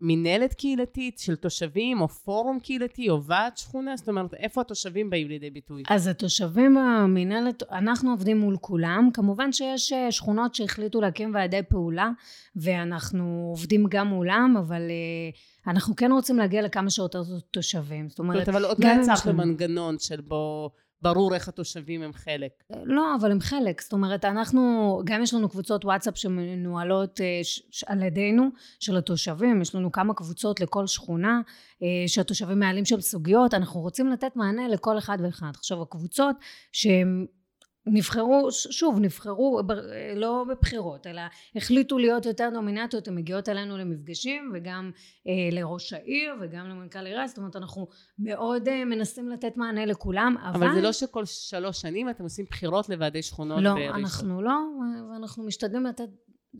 [0.00, 3.96] מינהלת קהילתית של תושבים, או פורום קהילתי, או ועד שכונה?
[3.96, 5.82] זאת אומרת, איפה התושבים באים לידי ביטוי?
[5.88, 9.08] אז התושבים במינהלת, אנחנו עובדים מול כולם.
[9.14, 12.10] כמובן שיש אה, שכונות שהחליטו להקים ועדי פעולה,
[12.56, 18.08] ואנחנו עובדים גם מולם, אבל אה, אנחנו כן רוצים להגיע לכמה שיותר תושבים.
[18.08, 18.90] זאת אומרת, אבל עוד לא
[19.26, 20.70] לנו- מנגנון של בו
[21.02, 22.50] ברור איך התושבים הם חלק.
[22.84, 23.80] לא, אבל הם חלק.
[23.80, 28.48] זאת אומרת, אנחנו, גם יש לנו קבוצות וואטסאפ שמנוהלות אה, ש- על ידינו,
[28.80, 29.62] של התושבים.
[29.62, 31.40] יש לנו כמה קבוצות לכל שכונה,
[31.82, 33.54] אה, שהתושבים מעלים שם סוגיות.
[33.54, 35.50] אנחנו רוצים לתת מענה לכל אחד ואחד.
[35.54, 36.36] עכשיו, הקבוצות
[36.72, 37.26] שהם...
[37.92, 39.60] נבחרו, שוב, נבחרו
[40.16, 41.22] לא בבחירות, אלא
[41.56, 44.90] החליטו להיות יותר דומיננטיות, הן מגיעות אלינו למפגשים וגם
[45.28, 50.36] אה, לראש העיר וגם למנכ"ל עירייה, זאת אומרת אנחנו מאוד אה, מנסים לתת מענה לכולם,
[50.42, 50.64] אבל...
[50.64, 53.94] אבל זה לא שכל שלוש שנים אתם עושים בחירות לוועדי שכונות לא, בראשון.
[53.94, 54.58] אנחנו לא,
[55.12, 56.08] ואנחנו משתדלים לתת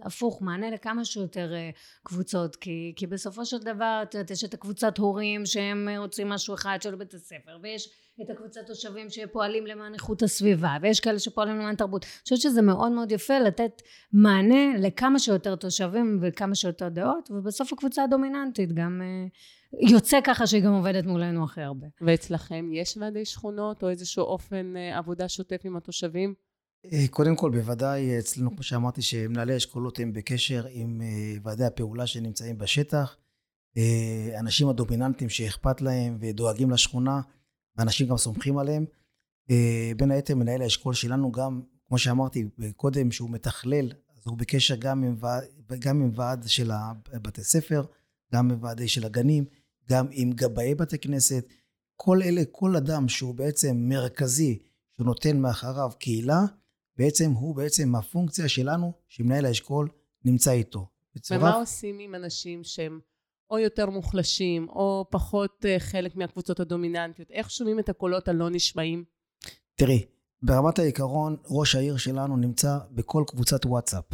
[0.03, 1.71] הפוך, מענה לכמה שיותר אה,
[2.03, 6.55] קבוצות, כי, כי בסופו של דבר, את יודעת, יש את הקבוצת הורים שהם רוצים משהו
[6.55, 7.89] אחד של בית הספר, ויש
[8.23, 12.05] את הקבוצת תושבים שפועלים למען איכות הסביבה, ויש כאלה שפועלים למען תרבות.
[12.05, 17.73] אני חושבת שזה מאוד מאוד יפה לתת מענה לכמה שיותר תושבים וכמה שיותר דעות, ובסוף
[17.73, 19.27] הקבוצה הדומיננטית גם אה,
[19.91, 21.87] יוצא ככה שהיא גם עובדת מולנו הכי הרבה.
[22.01, 26.35] ואצלכם יש ועדי שכונות, או איזשהו אופן אה, עבודה שוטף עם התושבים?
[26.93, 31.01] אה, קודם כל, בוודאי אצלנו, כמו שאמרתי, שמנהלי האשכולות הם בקשר עם
[31.43, 33.17] ועדי הפעולה שנמצאים בשטח.
[34.41, 37.21] אנשים הדומיננטיים שאכפת להם ודואגים לשכונה,
[37.77, 38.85] ואנשים גם סומכים עליהם.
[39.51, 42.45] אה, בין היתר, מנהל האשכול שלנו גם, כמו שאמרתי
[42.77, 45.45] קודם, שהוא מתכלל, אז הוא בקשר גם עם ועד,
[45.79, 46.71] גם עם ועד של
[47.13, 47.83] בתי ספר,
[48.35, 49.45] גם עם ועדי של הגנים,
[49.89, 51.47] גם עם גבאי בתי כנסת.
[51.97, 54.59] כל אלה, כל אדם שהוא בעצם מרכזי,
[54.97, 56.41] שהוא נותן מאחריו קהילה,
[56.97, 59.89] בעצם הוא בעצם הפונקציה שלנו, שמנהל האשכול
[60.25, 60.87] נמצא איתו.
[61.15, 63.01] בצורה- ומה עושים עם אנשים שהם
[63.51, 67.31] או יותר מוחלשים, או פחות אה, חלק מהקבוצות הדומיננטיות?
[67.31, 69.05] איך שומעים את הקולות הלא נשמעים?
[69.77, 70.05] תראי,
[70.43, 74.05] ברמת העיקרון, ראש העיר שלנו נמצא בכל קבוצת וואטסאפ.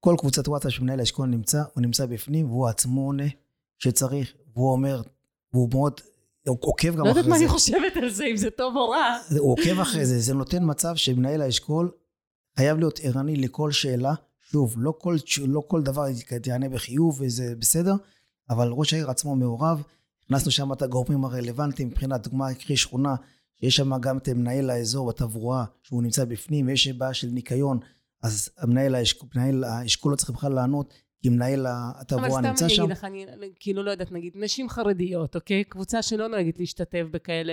[0.00, 3.28] כל קבוצת וואטסאפ שמנהל האשכול נמצא, הוא נמצא בפנים, והוא עצמו עונה
[3.78, 5.02] שצריך, והוא אומר,
[5.52, 6.00] והוא מאוד,
[6.46, 7.44] הוא עוקב גם לא יודעת אחרי מה זה.
[7.44, 9.18] אני חושבת על זה, אם זה טוב או רע.
[9.38, 11.90] הוא עוקב אחרי זה, זה נותן מצב שמנהל האשכול
[12.56, 14.14] חייב להיות ערני לכל שאלה.
[14.40, 16.04] שוב, לא כל, לא כל דבר
[16.46, 17.94] יענה בחיוב וזה בסדר,
[18.50, 19.82] אבל ראש העיר עצמו מעורב.
[20.24, 23.14] הכנסנו שם את הגורמים הרלוונטיים מבחינת דוגמה, קרי שכונה,
[23.60, 27.78] שיש שם גם את מנהל האזור בתברואה, שהוא נמצא בפנים, ויש בעיה של ניקיון,
[28.22, 28.50] אז
[28.94, 32.82] האשכול, מנהל האשכול לא צריך בכלל לענות, כי מנהל אבל התברואה סתם נמצא אני שם.
[32.82, 33.26] אגיד לך, אני
[33.60, 35.64] כאילו לא יודעת, נגיד, נשים חרדיות, אוקיי?
[35.64, 37.52] קבוצה שלא נוהגת להשתתף בכאלה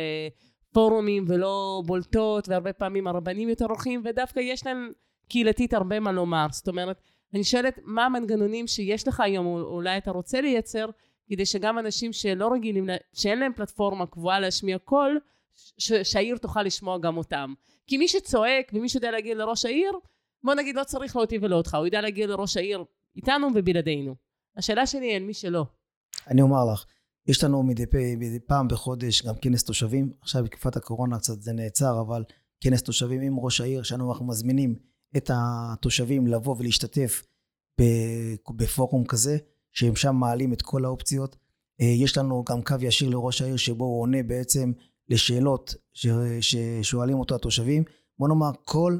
[0.74, 4.92] פורומים ולא בולטות, והרבה פעמים הרבנים יותר הולכים, ודווקא יש להם
[5.30, 6.48] קהילתית הרבה מה לומר.
[6.52, 7.02] זאת אומרת,
[7.34, 10.86] אני שואלת, מה המנגנונים שיש לך היום, או אולי אתה רוצה לייצר,
[11.30, 15.20] כדי שגם אנשים שלא רגילים, שאין להם פלטפורמה קבועה להשמיע קול,
[16.04, 17.54] שהעיר תוכל לשמוע גם אותם.
[17.88, 19.92] כי מי שצועק ומי שיודע להגיד לראש העיר,
[20.44, 22.84] בוא נגיד לא צריך לא אותי ולא אותך, הוא יודע להגיד לראש העיר
[23.16, 24.16] איתנו ובלעדינו.
[24.58, 25.66] השאלה שלי היא על מי שלא.
[26.28, 26.86] אני אומר לך,
[27.28, 27.84] יש לנו מדי,
[28.18, 32.24] מדי פעם בחודש גם כנס תושבים, עכשיו בתקופת הקורונה קצת זה נעצר, אבל
[32.62, 34.76] כנס תושבים עם ראש העיר, שאנו אנחנו מזמינים
[35.18, 37.24] את התושבים לבוא ולהשתתף
[38.56, 39.38] בפורום כזה,
[39.72, 41.36] שהם שם מעלים את כל האופציות.
[41.82, 44.72] אה, יש לנו גם קו ישיר לראש העיר, שבו הוא עונה בעצם
[45.10, 45.76] לשאלות
[46.42, 47.84] ששואלים אותו התושבים.
[48.20, 49.00] בוא נאמר, כל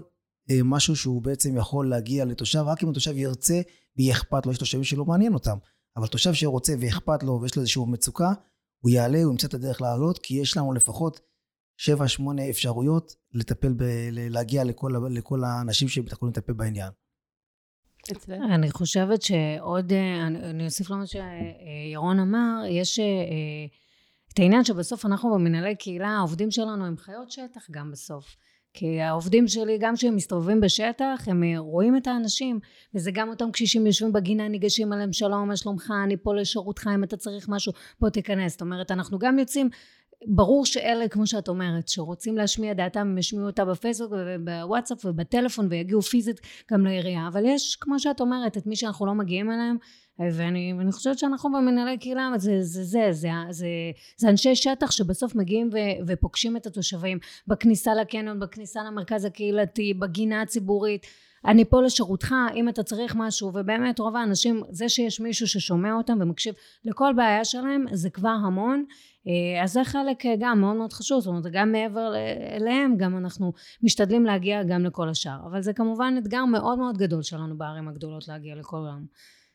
[0.50, 3.62] אה, משהו שהוא בעצם יכול להגיע לתושב, רק אם התושב ירצה
[3.98, 5.58] ויהיה אכפת לו, יש תושבים שלא מעניין אותם.
[5.98, 8.34] אבל תושב שרוצה ואכפת לו ויש לו איזושהי מצוקה,
[8.84, 11.20] הוא יעלה, הוא ימצא את הדרך לעלות, כי יש לנו לפחות
[11.86, 16.90] 7-8 אפשרויות לטפל, ב, ל- להגיע לכל, לכל האנשים שיכולים לטפל בעניין.
[18.30, 19.94] אני חושבת שעוד,
[20.44, 23.06] אני, אוסיף למה שירון אמר, יש אה,
[24.34, 28.36] את העניין שבסוף אנחנו במנהלי קהילה, העובדים שלנו הם חיות שטח גם בסוף.
[28.74, 32.60] כי העובדים שלי, גם כשהם מסתובבים בשטח, הם אה, רואים את האנשים,
[32.96, 37.04] וזה גם אותם קשישים יושבים בגינה, ניגשים אליהם, שלום, מה שלומך, אני פה לשירותך, אם
[37.04, 38.52] אתה צריך משהו, בוא תיכנס.
[38.52, 39.70] זאת אומרת, אנחנו גם יוצאים,
[40.28, 46.02] ברור שאלה, כמו שאת אומרת, שרוצים להשמיע דעתם, הם ישמיעו אותה בפייסבוק ובוואטסאפ ובטלפון, ויגיעו
[46.02, 49.78] פיזית גם לעירייה, אבל יש, כמו שאת אומרת, את מי שאנחנו לא מגיעים אליהם,
[50.20, 53.68] ואני, ואני חושבת שאנחנו במנהלי קהילה, זה זה, זה, זה, זה,
[54.18, 60.42] זה אנשי שטח שבסוף מגיעים ו, ופוגשים את התושבים בכניסה לקניון, בכניסה למרכז הקהילתי, בגינה
[60.42, 61.06] הציבורית.
[61.46, 66.18] אני פה לשירותך, אם אתה צריך משהו, ובאמת רוב האנשים, זה שיש מישהו ששומע אותם
[66.22, 66.54] ומקשיב
[66.86, 68.86] לכל בעיה שלהם, זה כבר המון.
[69.64, 72.14] אז זה חלק גם מאוד מאוד חשוב, זאת אומרת, גם מעבר
[72.56, 73.54] אליהם, גם אנחנו
[73.84, 75.40] משתדלים להגיע גם לכל השאר.
[75.46, 79.06] אבל זה כמובן אתגר מאוד מאוד גדול שלנו בערים הגדולות להגיע לכל העם.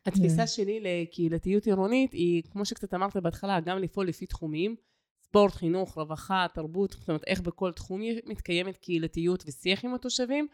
[0.06, 4.76] התפיסה שלי לקהילתיות עירונית היא, כמו שקצת אמרת בהתחלה, גם לפעול לפי תחומים,
[5.22, 10.46] ספורט, חינוך, רווחה, תרבות, זאת אומרת, איך בכל תחום מתקיימת קהילתיות ושיח עם התושבים,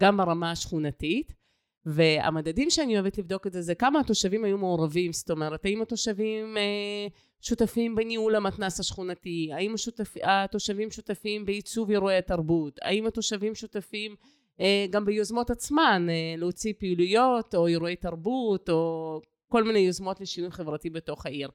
[0.00, 1.38] גם ברמה השכונתית.
[1.86, 6.56] והמדדים שאני אוהבת לבדוק את זה, זה כמה התושבים היו מעורבים, זאת אומרת, האם התושבים
[6.56, 7.06] אה,
[7.40, 14.14] שותפים בניהול המתנ"ס השכונתי, האם השותפ, התושבים שותפים בעיצוב אירועי התרבות, האם התושבים שותפים
[14.60, 20.50] אה, גם ביוזמות עצמן, אה, להוציא פעילויות או אירועי תרבות או כל מיני יוזמות לשינוי
[20.50, 21.50] חברתי בתוך העיר.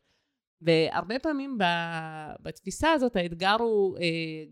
[0.62, 1.58] והרבה פעמים
[2.42, 4.04] בתפיסה הזאת האתגר הוא אה,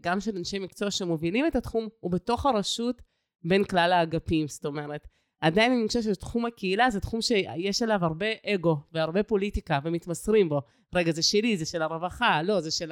[0.01, 3.01] גם של אנשי מקצוע שמובילים את התחום, הוא בתוך הרשות
[3.43, 5.07] בין כלל האגפים, זאת אומרת.
[5.41, 10.61] עדיין אני חושבת שתחום הקהילה זה תחום שיש עליו הרבה אגו והרבה פוליטיקה ומתמסרים בו.
[10.95, 12.91] רגע, זה שלי, זה של הרווחה, לא, זה של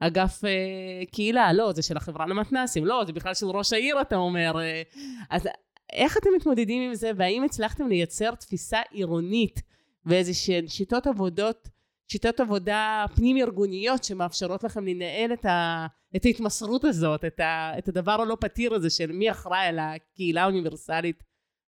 [0.00, 4.16] האגף אה, קהילה, לא, זה של החברה למתנ"סים, לא, זה בכלל של ראש העיר, אתה
[4.16, 4.60] אומר.
[4.60, 4.82] אה,
[5.30, 5.48] אז
[5.92, 9.62] איך אתם מתמודדים עם זה, והאם הצלחתם לייצר תפיסה עירונית
[10.06, 10.32] ואיזה
[10.66, 11.68] שיטות עבודות,
[12.08, 15.86] שיטות עבודה פנים-ארגוניות שמאפשרות לכם לנהל את, ה,
[16.16, 20.42] את ההתמסרות הזאת, את, ה, את הדבר הלא פתיר הזה של מי אחראי על הקהילה
[20.42, 21.22] האוניברסלית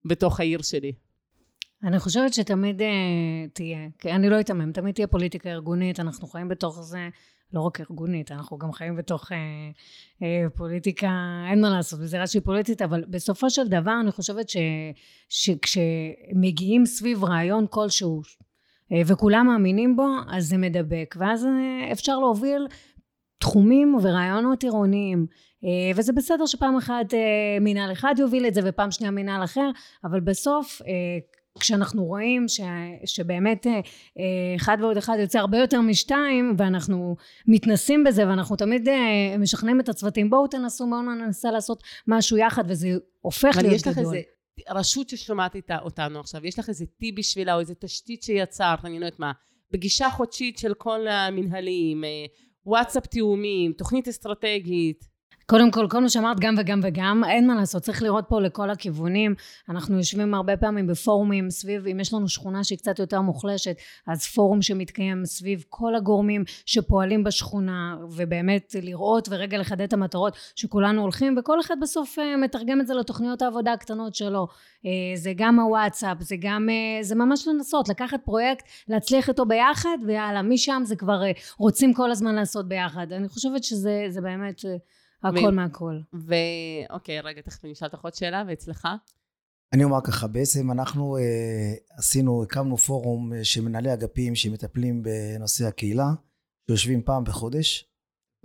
[0.05, 0.93] בתוך העיר שלי.
[1.83, 2.85] אני חושבת שתמיד uh,
[3.53, 7.09] תהיה, אני לא אתמם, תמיד תהיה פוליטיקה ארגונית, אנחנו חיים בתוך זה,
[7.53, 9.35] לא רק ארגונית, אנחנו גם חיים בתוך uh,
[10.19, 10.23] uh,
[10.57, 11.09] פוליטיקה,
[11.51, 14.57] אין מה לעשות, בזירה שהיא פוליטית, אבל בסופו של דבר אני חושבת ש,
[15.29, 18.21] שכשמגיעים סביב רעיון כלשהו,
[19.05, 22.67] וכולם מאמינים בו, אז זה מדבק, ואז uh, אפשר להוביל
[23.39, 25.25] תחומים ורעיונות עירוניים.
[25.95, 27.13] וזה בסדר שפעם אחת
[27.61, 29.69] מינהל אחד יוביל את זה ופעם שנייה מינהל אחר,
[30.03, 30.81] אבל בסוף
[31.59, 32.61] כשאנחנו רואים ש,
[33.05, 33.79] שבאמת אה,
[34.55, 37.15] אחד ועוד אחד יוצא הרבה יותר משתיים ואנחנו
[37.47, 42.63] מתנסים בזה ואנחנו תמיד אה, משכנעים את הצוותים בואו תנסו בואו ננסה לעשות משהו יחד
[42.67, 42.87] וזה
[43.21, 43.69] הופך להיות גדול.
[43.69, 44.21] אבל יש לך איזה
[44.69, 49.05] רשות ששומעת אותנו עכשיו יש לך איזה טיפ בשבילה או איזה תשתית שיצרת אני לא
[49.05, 49.31] יודעת מה
[49.71, 52.25] פגישה חודשית של כל המנהלים אה,
[52.65, 55.12] וואטסאפ תיאומים תוכנית אסטרטגית
[55.45, 58.69] קודם כל, כל מה שאמרת גם וגם וגם, אין מה לעשות, צריך לראות פה לכל
[58.69, 59.35] הכיוונים.
[59.69, 63.75] אנחנו יושבים הרבה פעמים בפורומים סביב, אם יש לנו שכונה שהיא קצת יותר מוחלשת,
[64.07, 71.01] אז פורום שמתקיים סביב כל הגורמים שפועלים בשכונה, ובאמת לראות ורגע לחדד את המטרות שכולנו
[71.01, 74.47] הולכים, וכל אחד בסוף אה, מתרגם את זה לתוכניות העבודה הקטנות שלו.
[74.85, 79.97] אה, זה גם הוואטסאפ, זה גם, אה, זה ממש לנסות, לקחת פרויקט, להצליח איתו ביחד,
[80.07, 81.21] ויאללה, משם זה כבר
[81.57, 83.11] רוצים כל הזמן לעשות ביחד.
[83.11, 84.61] אני חושבת שזה באמת...
[85.23, 85.99] הכל מהכל.
[86.13, 88.87] ואוקיי, רגע, תכף אני אשאל אותך עוד שאלה, ואצלך?
[89.73, 95.65] אני אומר ככה, בעצם אנחנו אה, עשינו, הקמנו פורום אה, של מנהלי אגפים שמטפלים בנושא
[95.65, 96.07] הקהילה,
[96.67, 97.85] שיושבים פעם בחודש.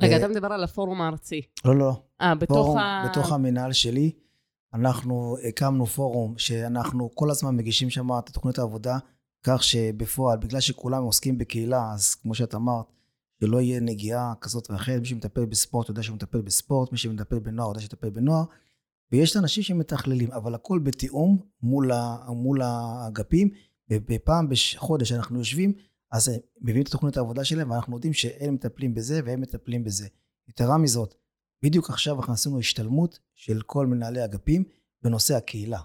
[0.01, 0.19] רגע, ו...
[0.19, 1.43] אתה מדבר על הפורום הארצי.
[1.65, 2.03] לא, לא, לא.
[2.21, 3.09] אה, בתוך פורום, ה...
[3.11, 4.11] בתוך המנהל שלי,
[4.75, 8.99] אנחנו הקמנו פורום שאנחנו כל הזמן מגישים שם את תוכנית העבודה,
[9.43, 12.87] כך שבפועל, בגלל שכולם עוסקים בקהילה, אז כמו שאת אמרת,
[13.41, 15.01] שלא יהיה נגיעה כזאת ואחרת.
[15.01, 18.45] מי שמטפל בספורט יודע שהוא מטפל בספורט, מי שמטפל בנוער יודע שמטפל בנוער.
[19.13, 21.91] ויש אנשים שמתכללים, אבל הכל בתיאום מול,
[22.29, 23.51] מול האגפים.
[23.91, 25.73] בפעם בחודש אנחנו יושבים,
[26.13, 30.09] אז מביאים את תוכנית העבודה שלהם, ואנחנו יודעים שהם מטפלים בזה והם מטפלים בזה.
[30.49, 31.15] יתרה מזאת,
[31.65, 34.65] בדיוק עכשיו אנחנו עשינו השתלמות של כל מנהלי אגפים
[35.03, 35.81] בנושא הקהילה.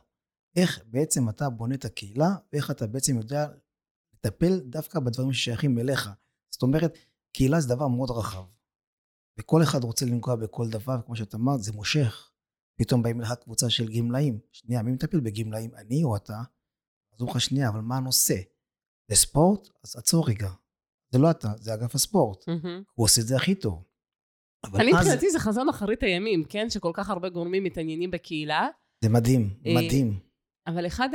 [0.56, 3.48] איך בעצם אתה בונה את הקהילה, ואיך אתה בעצם יודע
[4.14, 6.10] לטפל דווקא בדברים ששייכים אליך.
[6.52, 6.98] זאת אומרת,
[7.34, 8.44] קהילה זה דבר מאוד רחב.
[9.40, 12.30] וכל אחד רוצה לנגוע בכל דבר, כמו שאת אמרת, זה מושך.
[12.80, 14.40] פתאום באים לך קבוצה של גמלאים.
[14.52, 15.76] שנייה, מי מטפל בגמלאים?
[15.76, 16.42] אני או אתה?
[17.14, 18.36] אז הוא לך שנייה, אבל מה הנושא?
[19.12, 19.70] זה ספורט?
[19.84, 20.50] אז עצור רגע.
[21.14, 22.44] זה לא אתה, זה אגף הספורט.
[22.44, 22.84] Mm-hmm.
[22.94, 23.84] הוא עושה את זה הכי טוב.
[24.76, 26.70] אני מבחינתי זה חזון אחרית הימים, כן?
[26.70, 28.68] שכל כך הרבה גורמים מתעניינים בקהילה.
[29.04, 30.20] זה מדהים, אה, מדהים.
[30.68, 31.10] אבל אחד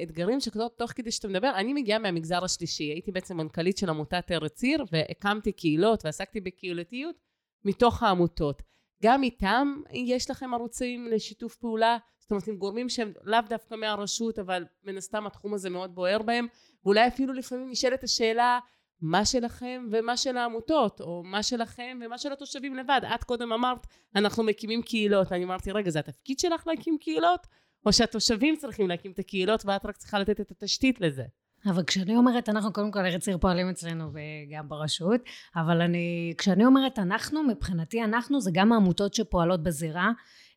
[0.00, 4.32] האתגרים שכתוב תוך כדי שאתה מדבר, אני מגיעה מהמגזר השלישי, הייתי בעצם מנכ"לית של עמותת
[4.32, 7.16] ארץ עיר, והקמתי קהילות ועסקתי בקהילתיות
[7.64, 8.62] מתוך העמותות.
[9.02, 11.98] גם איתם יש לכם ערוצים לשיתוף פעולה?
[12.18, 16.22] זאת אומרת, עם גורמים שהם לאו דווקא מהרשות, אבל מן הסתם התחום הזה מאוד בוער
[16.22, 16.46] בהם,
[16.84, 18.58] ואולי אפילו לפעמים נשאלת השאלה,
[19.00, 23.00] מה שלכם ומה של העמותות, או מה שלכם ומה של התושבים לבד.
[23.14, 25.32] את קודם אמרת, אנחנו מקימים קהילות.
[25.32, 27.46] אני אמרתי, רגע, זה התפקיד שלך להקים קהילות?
[27.86, 31.24] או שהתושבים צריכים להקים את הקהילות ואת רק צריכה לתת את התשתית לזה?
[31.66, 35.20] אבל כשאני אומרת, אנחנו קודם כל ארץ עיר פועלים אצלנו וגם ברשות,
[35.56, 40.10] אבל אני, כשאני אומרת אנחנו, מבחינתי אנחנו זה גם העמותות שפועלות בזירה.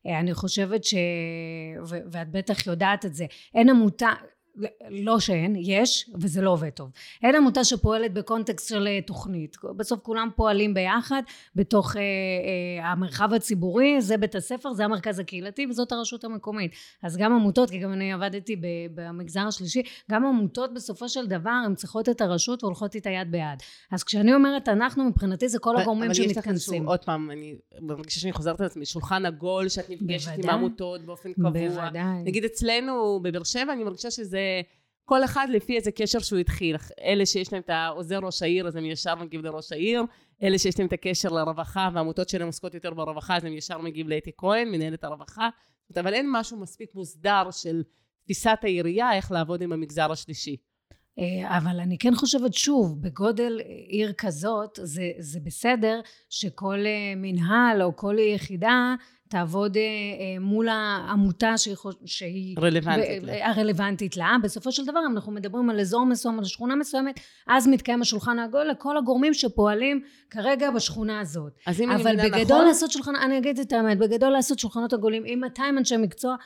[0.06, 0.94] אה, אני חושבת ש...
[2.12, 4.10] ואת בטח יודעת את זה, אין עמותה,
[4.90, 6.90] לא שאין, יש, וזה לא עובד טוב.
[7.22, 9.56] אין עמותה שפועלת בקונטקסט של אה, תוכנית.
[9.76, 11.22] בסוף כולם פועלים ביחד
[11.54, 16.72] בתוך אה, אה, המרחב הציבורי, זה בית הספר, זה המרכז הקהילתי וזאת הרשות המקומית.
[17.02, 18.56] אז גם עמותות, כי גם אני עבדתי
[18.94, 23.58] במגזר השלישי, גם עמותות בסופו של דבר הן צריכות את הרשות והולכות איתה יד ביד.
[23.90, 26.82] אז כשאני אומרת אנחנו, מבחינתי זה כל הגורמים שמתכנסים.
[26.82, 31.02] אבל עוד פעם, אני מרגישה שאני חוזרת על עצמי, שולחן עגול שאת נפגשת עם העמותות
[31.02, 31.50] באופן קבוע.
[31.50, 32.22] בוודאי.
[32.24, 34.45] נגיד אצלנו בבאר שבע, אני מרגישה שזה
[35.04, 36.76] כל אחד לפי איזה קשר שהוא התחיל.
[37.00, 40.02] אלה שיש להם את העוזר ראש העיר, אז הם ישר מגיב לראש העיר.
[40.42, 44.08] אלה שיש להם את הקשר לרווחה, והעמותות שלהם עוסקות יותר ברווחה, אז הם ישר מגיב
[44.08, 45.48] לאתי כהן, מנהלת הרווחה.
[45.96, 47.82] אבל אין משהו מספיק מוסדר של
[48.24, 50.56] תפיסת העירייה, איך לעבוד עם המגזר השלישי.
[51.18, 57.82] אה, אבל אני כן חושבת שוב, בגודל עיר כזאת, זה, זה בסדר שכל אה, מנהל
[57.82, 58.94] או כל יחידה
[59.28, 63.48] תעבוד אה, אה, מול העמותה שהיא, שהיא רלוונטית, ב, לה.
[63.48, 64.36] הרלוונטית לה.
[64.42, 68.64] בסופו של דבר אנחנו מדברים על אזור מסוים, על שכונה מסוימת, אז מתקיים השולחן העגול
[68.64, 71.52] לכל הגורמים שפועלים כרגע בשכונה הזאת.
[71.66, 72.30] אז אם אני מבינה נכון...
[72.30, 75.96] אבל בגדול לעשות שולחן, אני אגיד את האמת, בגדול לעשות שולחנות עגולים עם 200 אנשי
[75.96, 76.36] מקצוע,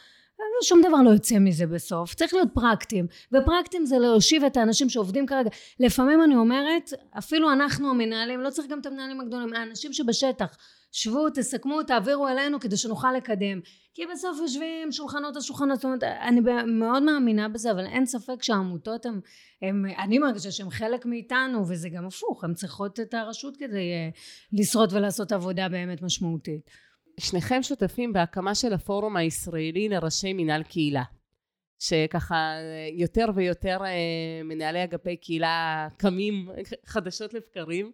[0.62, 5.26] שום דבר לא יוצא מזה בסוף, צריך להיות פרקטיים, ופרקטיים זה להושיב את האנשים שעובדים
[5.26, 5.50] כרגע.
[5.80, 10.56] לפעמים אני אומרת, אפילו אנחנו המנהלים, לא צריך גם את המנהלים הגדולים, האנשים שבשטח,
[10.92, 13.61] שבו, תסכמו, תעבירו אלינו כדי שנוכל לקדם.
[13.94, 18.42] כי בסוף יושבים שולחנות על שולחנות, זאת אומרת, אני מאוד מאמינה בזה, אבל אין ספק
[18.42, 19.20] שהעמותות הן,
[19.62, 24.18] הם, אני מרגישה שהן חלק מאיתנו, וזה גם הפוך, הן צריכות את הרשות כדי uh,
[24.61, 26.70] לשרוד ולעשות עבודה באמת משמעותית.
[27.20, 31.03] שניכם שותפים בהקמה של הפורום הישראלי לראשי מנהל קהילה.
[31.79, 32.55] שככה
[32.92, 36.48] יותר ויותר uh, מנהלי אגפי קהילה קמים
[36.92, 37.92] חדשות לבקרים.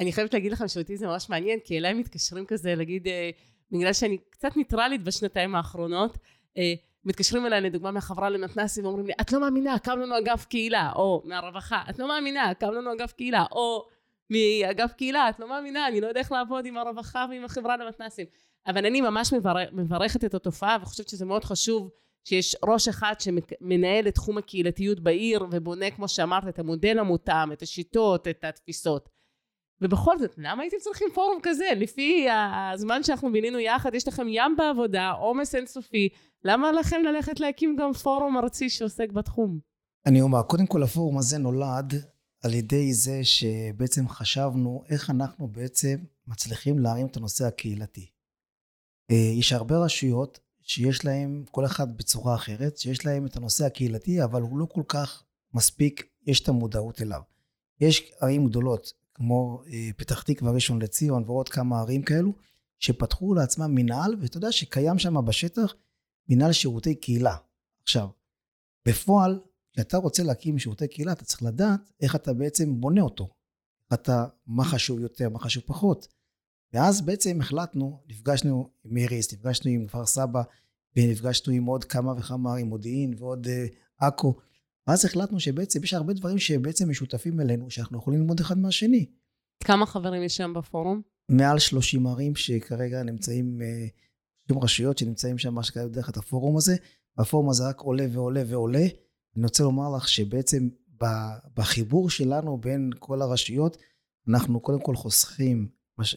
[0.00, 3.30] אני חייבת להגיד לכם שאותי זה ממש מעניין, כי אליי מתקשרים כזה, להגיד, אה,
[3.70, 6.18] בגלל שאני קצת ניטרלית בשנתיים האחרונות,
[6.58, 10.92] אה, מתקשרים אליי לדוגמה מהחברה למתנ"סים ואומרים לי, את לא מאמינה, קם לנו אגף קהילה,
[10.96, 13.88] או מהרווחה, את לא מאמינה, קם לנו אגף קהילה, או
[14.30, 18.26] מאגף קהילה, את לא מאמינה, אני לא יודע איך לעבוד עם הרווחה ועם החברה למתנ"סים.
[18.66, 21.90] אבל אני ממש מברכ, מברכת את התופעה וחושבת שזה מאוד חשוב
[22.24, 27.62] שיש ראש אחד שמנהל את תחום הקהילתיות בעיר ובונה, כמו שאמרת, את המודל המותאם, את
[27.62, 29.08] השיטות, את התפיסות.
[29.80, 31.64] ובכל זאת, למה הייתם צריכים פורום כזה?
[31.76, 32.26] לפי
[32.72, 36.08] הזמן שאנחנו בינינו יחד, יש לכם ים בעבודה, עומס אינסופי,
[36.44, 39.58] למה לכם ללכת להקים גם פורום ארצי שעוסק בתחום?
[40.06, 41.94] אני אומר, קודם כל הפורום הזה נולד
[42.44, 48.10] על ידי זה שבעצם חשבנו איך אנחנו בעצם מצליחים להרים את הנושא הקהילתי.
[49.10, 54.24] אה, יש הרבה רשויות שיש להם, כל אחד בצורה אחרת, שיש להם את הנושא הקהילתי,
[54.24, 55.22] אבל הוא לא כל כך
[55.54, 57.20] מספיק, יש את המודעות אליו.
[57.80, 62.32] יש ערים גדולות כמו אה, פתח תקווה, ראשון לציון ועוד כמה ערים כאלו,
[62.78, 65.74] שפתחו לעצמם מנהל, ואתה יודע שקיים שם בשטח
[66.28, 67.36] מנהל שירותי קהילה.
[67.82, 68.08] עכשיו,
[68.86, 69.40] בפועל,
[69.72, 73.28] כשאתה רוצה להקים שירותי קהילה, אתה צריך לדעת איך אתה בעצם בונה אותו.
[73.94, 76.08] אתה, מה חשוב יותר, מה חשוב פחות.
[76.72, 80.42] ואז בעצם החלטנו, נפגשנו עם מיריס, נפגשנו עם כפר סבא,
[80.96, 83.66] ונפגשנו עם עוד כמה וכמה ערים, מודיעין ועוד אה,
[83.98, 84.34] עכו,
[84.86, 89.06] ואז החלטנו שבעצם יש הרבה דברים שבעצם משותפים אלינו, שאנחנו יכולים ללמוד אחד מהשני.
[89.64, 91.02] כמה חברים יש שם בפורום?
[91.28, 93.60] מעל 30 ערים שכרגע נמצאים,
[94.46, 96.76] 30 אה, רשויות שנמצאים שם, מה שקרה דרך את הפורום הזה.
[97.18, 98.86] והפורום הזה רק עולה ועולה ועולה.
[99.36, 100.68] אני רוצה לומר לך שבעצם
[101.56, 103.76] בחיבור שלנו בין כל הרשויות,
[104.28, 105.68] אנחנו קודם כל חוסכים.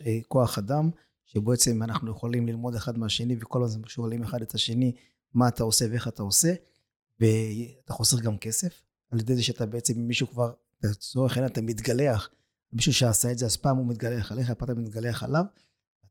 [0.06, 0.89] אה, כוח אדם,
[1.25, 4.91] שבעצם אנחנו יכולים ללמוד אחד מהשני, וכל הזמן שואלים אחד את השני
[5.34, 6.53] מה אתה עושה ואיך אתה עושה.
[7.20, 10.53] ואתה חוסר גם כסף, על ידי זה שאתה בעצם, מישהו כבר,
[10.84, 12.30] לצורך העניין אתה מתגלח,
[12.74, 15.43] מישהו שעשה את זה, אז פעם הוא מתגלח עליך, פעם אתה מתגלח עליו,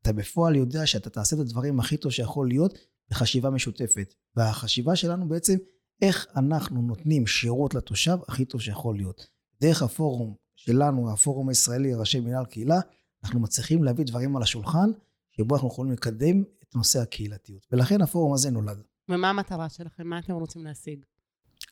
[0.01, 2.77] אתה בפועל יודע שאתה תעשה את הדברים הכי טוב שיכול להיות
[3.09, 4.13] בחשיבה משותפת.
[4.35, 5.57] והחשיבה שלנו בעצם,
[6.01, 9.27] איך אנחנו נותנים שירות לתושב הכי טוב שיכול להיות.
[9.61, 12.79] דרך הפורום שלנו, הפורום הישראלי, ראשי מנהל קהילה,
[13.23, 14.89] אנחנו מצליחים להביא דברים על השולחן,
[15.31, 17.67] שבו אנחנו יכולים לקדם את נושא הקהילתיות.
[17.71, 18.83] ולכן הפורום הזה נולד.
[19.09, 20.07] ומה המטרה שלכם?
[20.07, 21.05] מה אתם רוצים להשיג?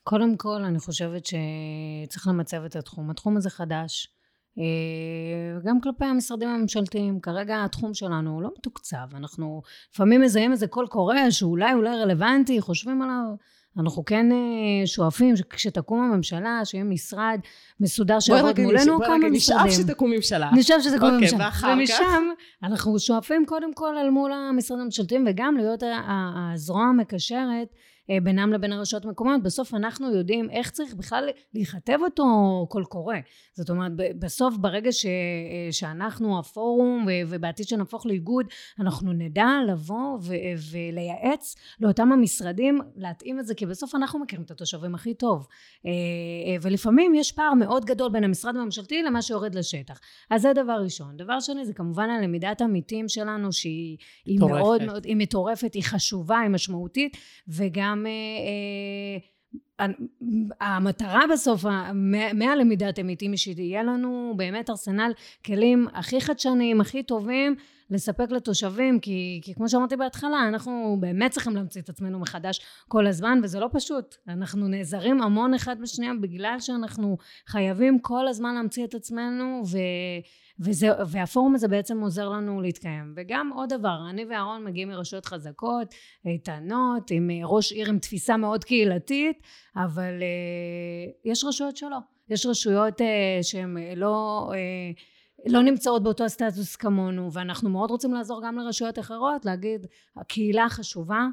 [0.04, 3.10] קודם כל, אני חושבת שצריך למצב את התחום.
[3.10, 4.08] התחום הזה חדש.
[4.60, 7.20] אה, גם כלפי המשרדים הממשלתיים.
[7.20, 9.08] כרגע התחום שלנו הוא לא מתוקצב.
[9.14, 9.62] אנחנו
[9.94, 13.36] לפעמים מזהים איזה קול קורא שאולי אולי רלוונטי, חושבים עליו.
[13.80, 14.38] אנחנו כן אה,
[14.88, 17.40] שואפים שכשתקום הממשלה, שיהיה משרד
[17.80, 19.34] מסודר שיעבוד מולנו, כמה משרדים.
[19.34, 20.50] נשאף שתקום ממשלה.
[20.54, 21.40] נשאף שתקום אוקיי, ממשלה.
[21.46, 21.78] ואחר כך?
[21.78, 22.24] ומשם
[22.64, 25.84] אנחנו שואפים קודם כל אל מול המשרדים הממשלתיים, וגם להיות
[26.54, 27.68] הזרוע המקשרת
[28.24, 29.44] בינם לבין הרשויות המקומיות.
[29.44, 32.24] בסוף אנחנו יודעים איך צריך בכלל להיכתב אותו
[32.70, 33.16] קול קורא.
[33.54, 38.46] זאת אומרת, בסוף ברגע ש, אה, שאנחנו הפורום, ובעתיד שנהפוך לאיגוד,
[38.80, 40.34] אנחנו נדע לבוא ו-
[40.72, 45.48] ולייעץ לאותם המשרדים להתאים את זה, כי בסוף אנחנו מכירים את התושבים הכי טוב.
[45.86, 50.00] אה, אה, ולפעמים יש פער מאוד גדול בין המשרד הממשלתי למה שיורד לשטח.
[50.30, 51.18] אז זה דבר ראשון.
[51.18, 53.98] דבר שני זה כמובן הלמידת עמיתים שלנו שהיא.
[54.40, 59.18] מאוד מאוד, היא מטורפת, היא חשובה, היא משמעותית, וגם אה,
[59.80, 59.86] אה,
[60.62, 61.66] המטרה בסוף,
[62.34, 65.12] מהלמידת עמיתים היא שיהיה לנו באמת ארסנל
[65.46, 67.56] כלים הכי חדשניים, הכי טובים,
[67.90, 73.08] לספק לתושבים, כי, כי כמו שאמרתי בהתחלה, אנחנו באמת צריכים להמציא את עצמנו מחדש כל
[73.08, 74.16] הזמן, וזה לא פשוט.
[74.28, 77.18] אנחנו נעזרים המון אחד בשנייה בגלל שאנחנו
[77.48, 79.78] חייבים כל הזמן להמציא את עצמנו, ו...
[80.60, 83.14] וזה, והפורום הזה בעצם עוזר לנו להתקיים.
[83.16, 88.38] וגם עוד דבר, אני ואהרון מגיעים מרשויות חזקות, איתנות, עם אה, ראש עיר עם תפיסה
[88.38, 89.42] מאוד קהילתית,
[89.76, 91.98] אבל אה, יש רשויות שלא.
[92.30, 94.50] יש רשויות אה, שהן אה, לא...
[94.54, 94.92] אה,
[95.48, 101.28] לא נמצאות באותו הסטטוס כמונו, ואנחנו מאוד רוצים לעזור גם לרשויות אחרות, להגיד, הקהילה חשובה,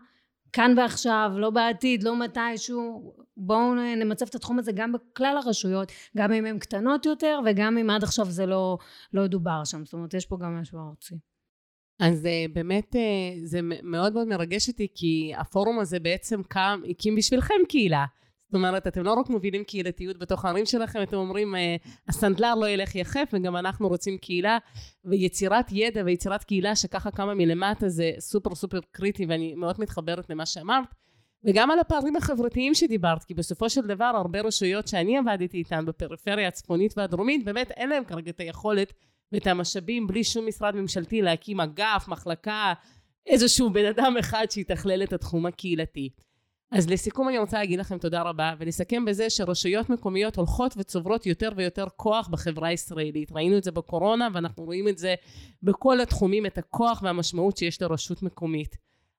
[0.52, 6.32] כאן ועכשיו, לא בעתיד, לא מתישהו, בואו נמצב את התחום הזה גם בכלל הרשויות, גם
[6.32, 8.78] אם הן קטנות יותר, וגם אם עד עכשיו זה לא,
[9.12, 11.14] לא דובר שם, זאת אומרת, יש פה גם משהו ארצי.
[12.00, 13.00] אז אה, באמת אה,
[13.44, 18.04] זה מאוד מאוד מרגש אותי, כי הפורום הזה בעצם קם, הקים בשבילכם קהילה.
[18.53, 21.76] זאת אומרת, אתם לא רק מובילים קהילתיות בתוך הערים שלכם, אתם אומרים, אה,
[22.09, 24.59] הסנדלר לא ילך יחף, וגם אנחנו רוצים קהילה,
[25.05, 30.46] ויצירת ידע ויצירת קהילה שככה קמה מלמטה זה סופר סופר קריטי, ואני מאוד מתחברת למה
[30.46, 30.84] שאמרת.
[31.44, 36.48] וגם על הפערים החברתיים שדיברת, כי בסופו של דבר הרבה רשויות שאני עבדתי איתן בפריפריה
[36.48, 38.92] הצפונית והדרומית, באמת אין להם כרגע את היכולת
[39.32, 42.72] ואת המשאבים בלי שום משרד ממשלתי להקים אגף, מחלקה,
[43.26, 46.11] איזשהו בן אדם אחד שיתכלל את התחום הקהילתי.
[46.73, 51.51] אז לסיכום אני רוצה להגיד לכם תודה רבה ולסכם בזה שרשויות מקומיות הולכות וצוברות יותר
[51.57, 53.33] ויותר כוח בחברה הישראלית.
[53.33, 55.14] ראינו את זה בקורונה ואנחנו רואים את זה
[55.62, 58.77] בכל התחומים, את הכוח והמשמעות שיש לרשות מקומית.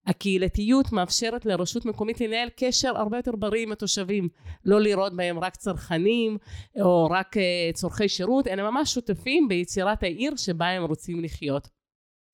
[0.07, 4.29] הקהילתיות מאפשרת לרשות מקומית לנהל קשר הרבה יותר בריא עם התושבים,
[4.65, 6.37] לא לראות בהם רק צרכנים
[6.81, 7.39] או רק uh,
[7.73, 11.69] צורכי שירות, אלא ממש שותפים ביצירת העיר שבה הם רוצים לחיות.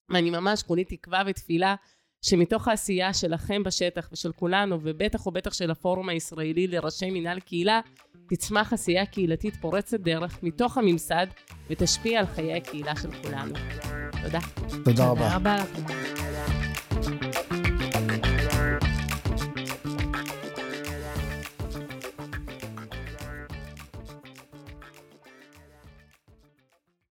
[0.09, 1.75] ואני ממש כולי תקווה ותפילה
[2.21, 7.79] שמתוך העשייה שלכם בשטח ושל כולנו, ובטח ובטח של הפורום הישראלי לראשי מינהל קהילה,
[8.29, 11.27] תצמח עשייה קהילתית פורצת דרך מתוך הממסד
[11.69, 13.53] ותשפיע על חיי הקהילה של כולנו.
[14.23, 14.39] תודה.
[14.85, 15.29] תודה רבה.
[15.29, 17.38] תודה רבה לכם.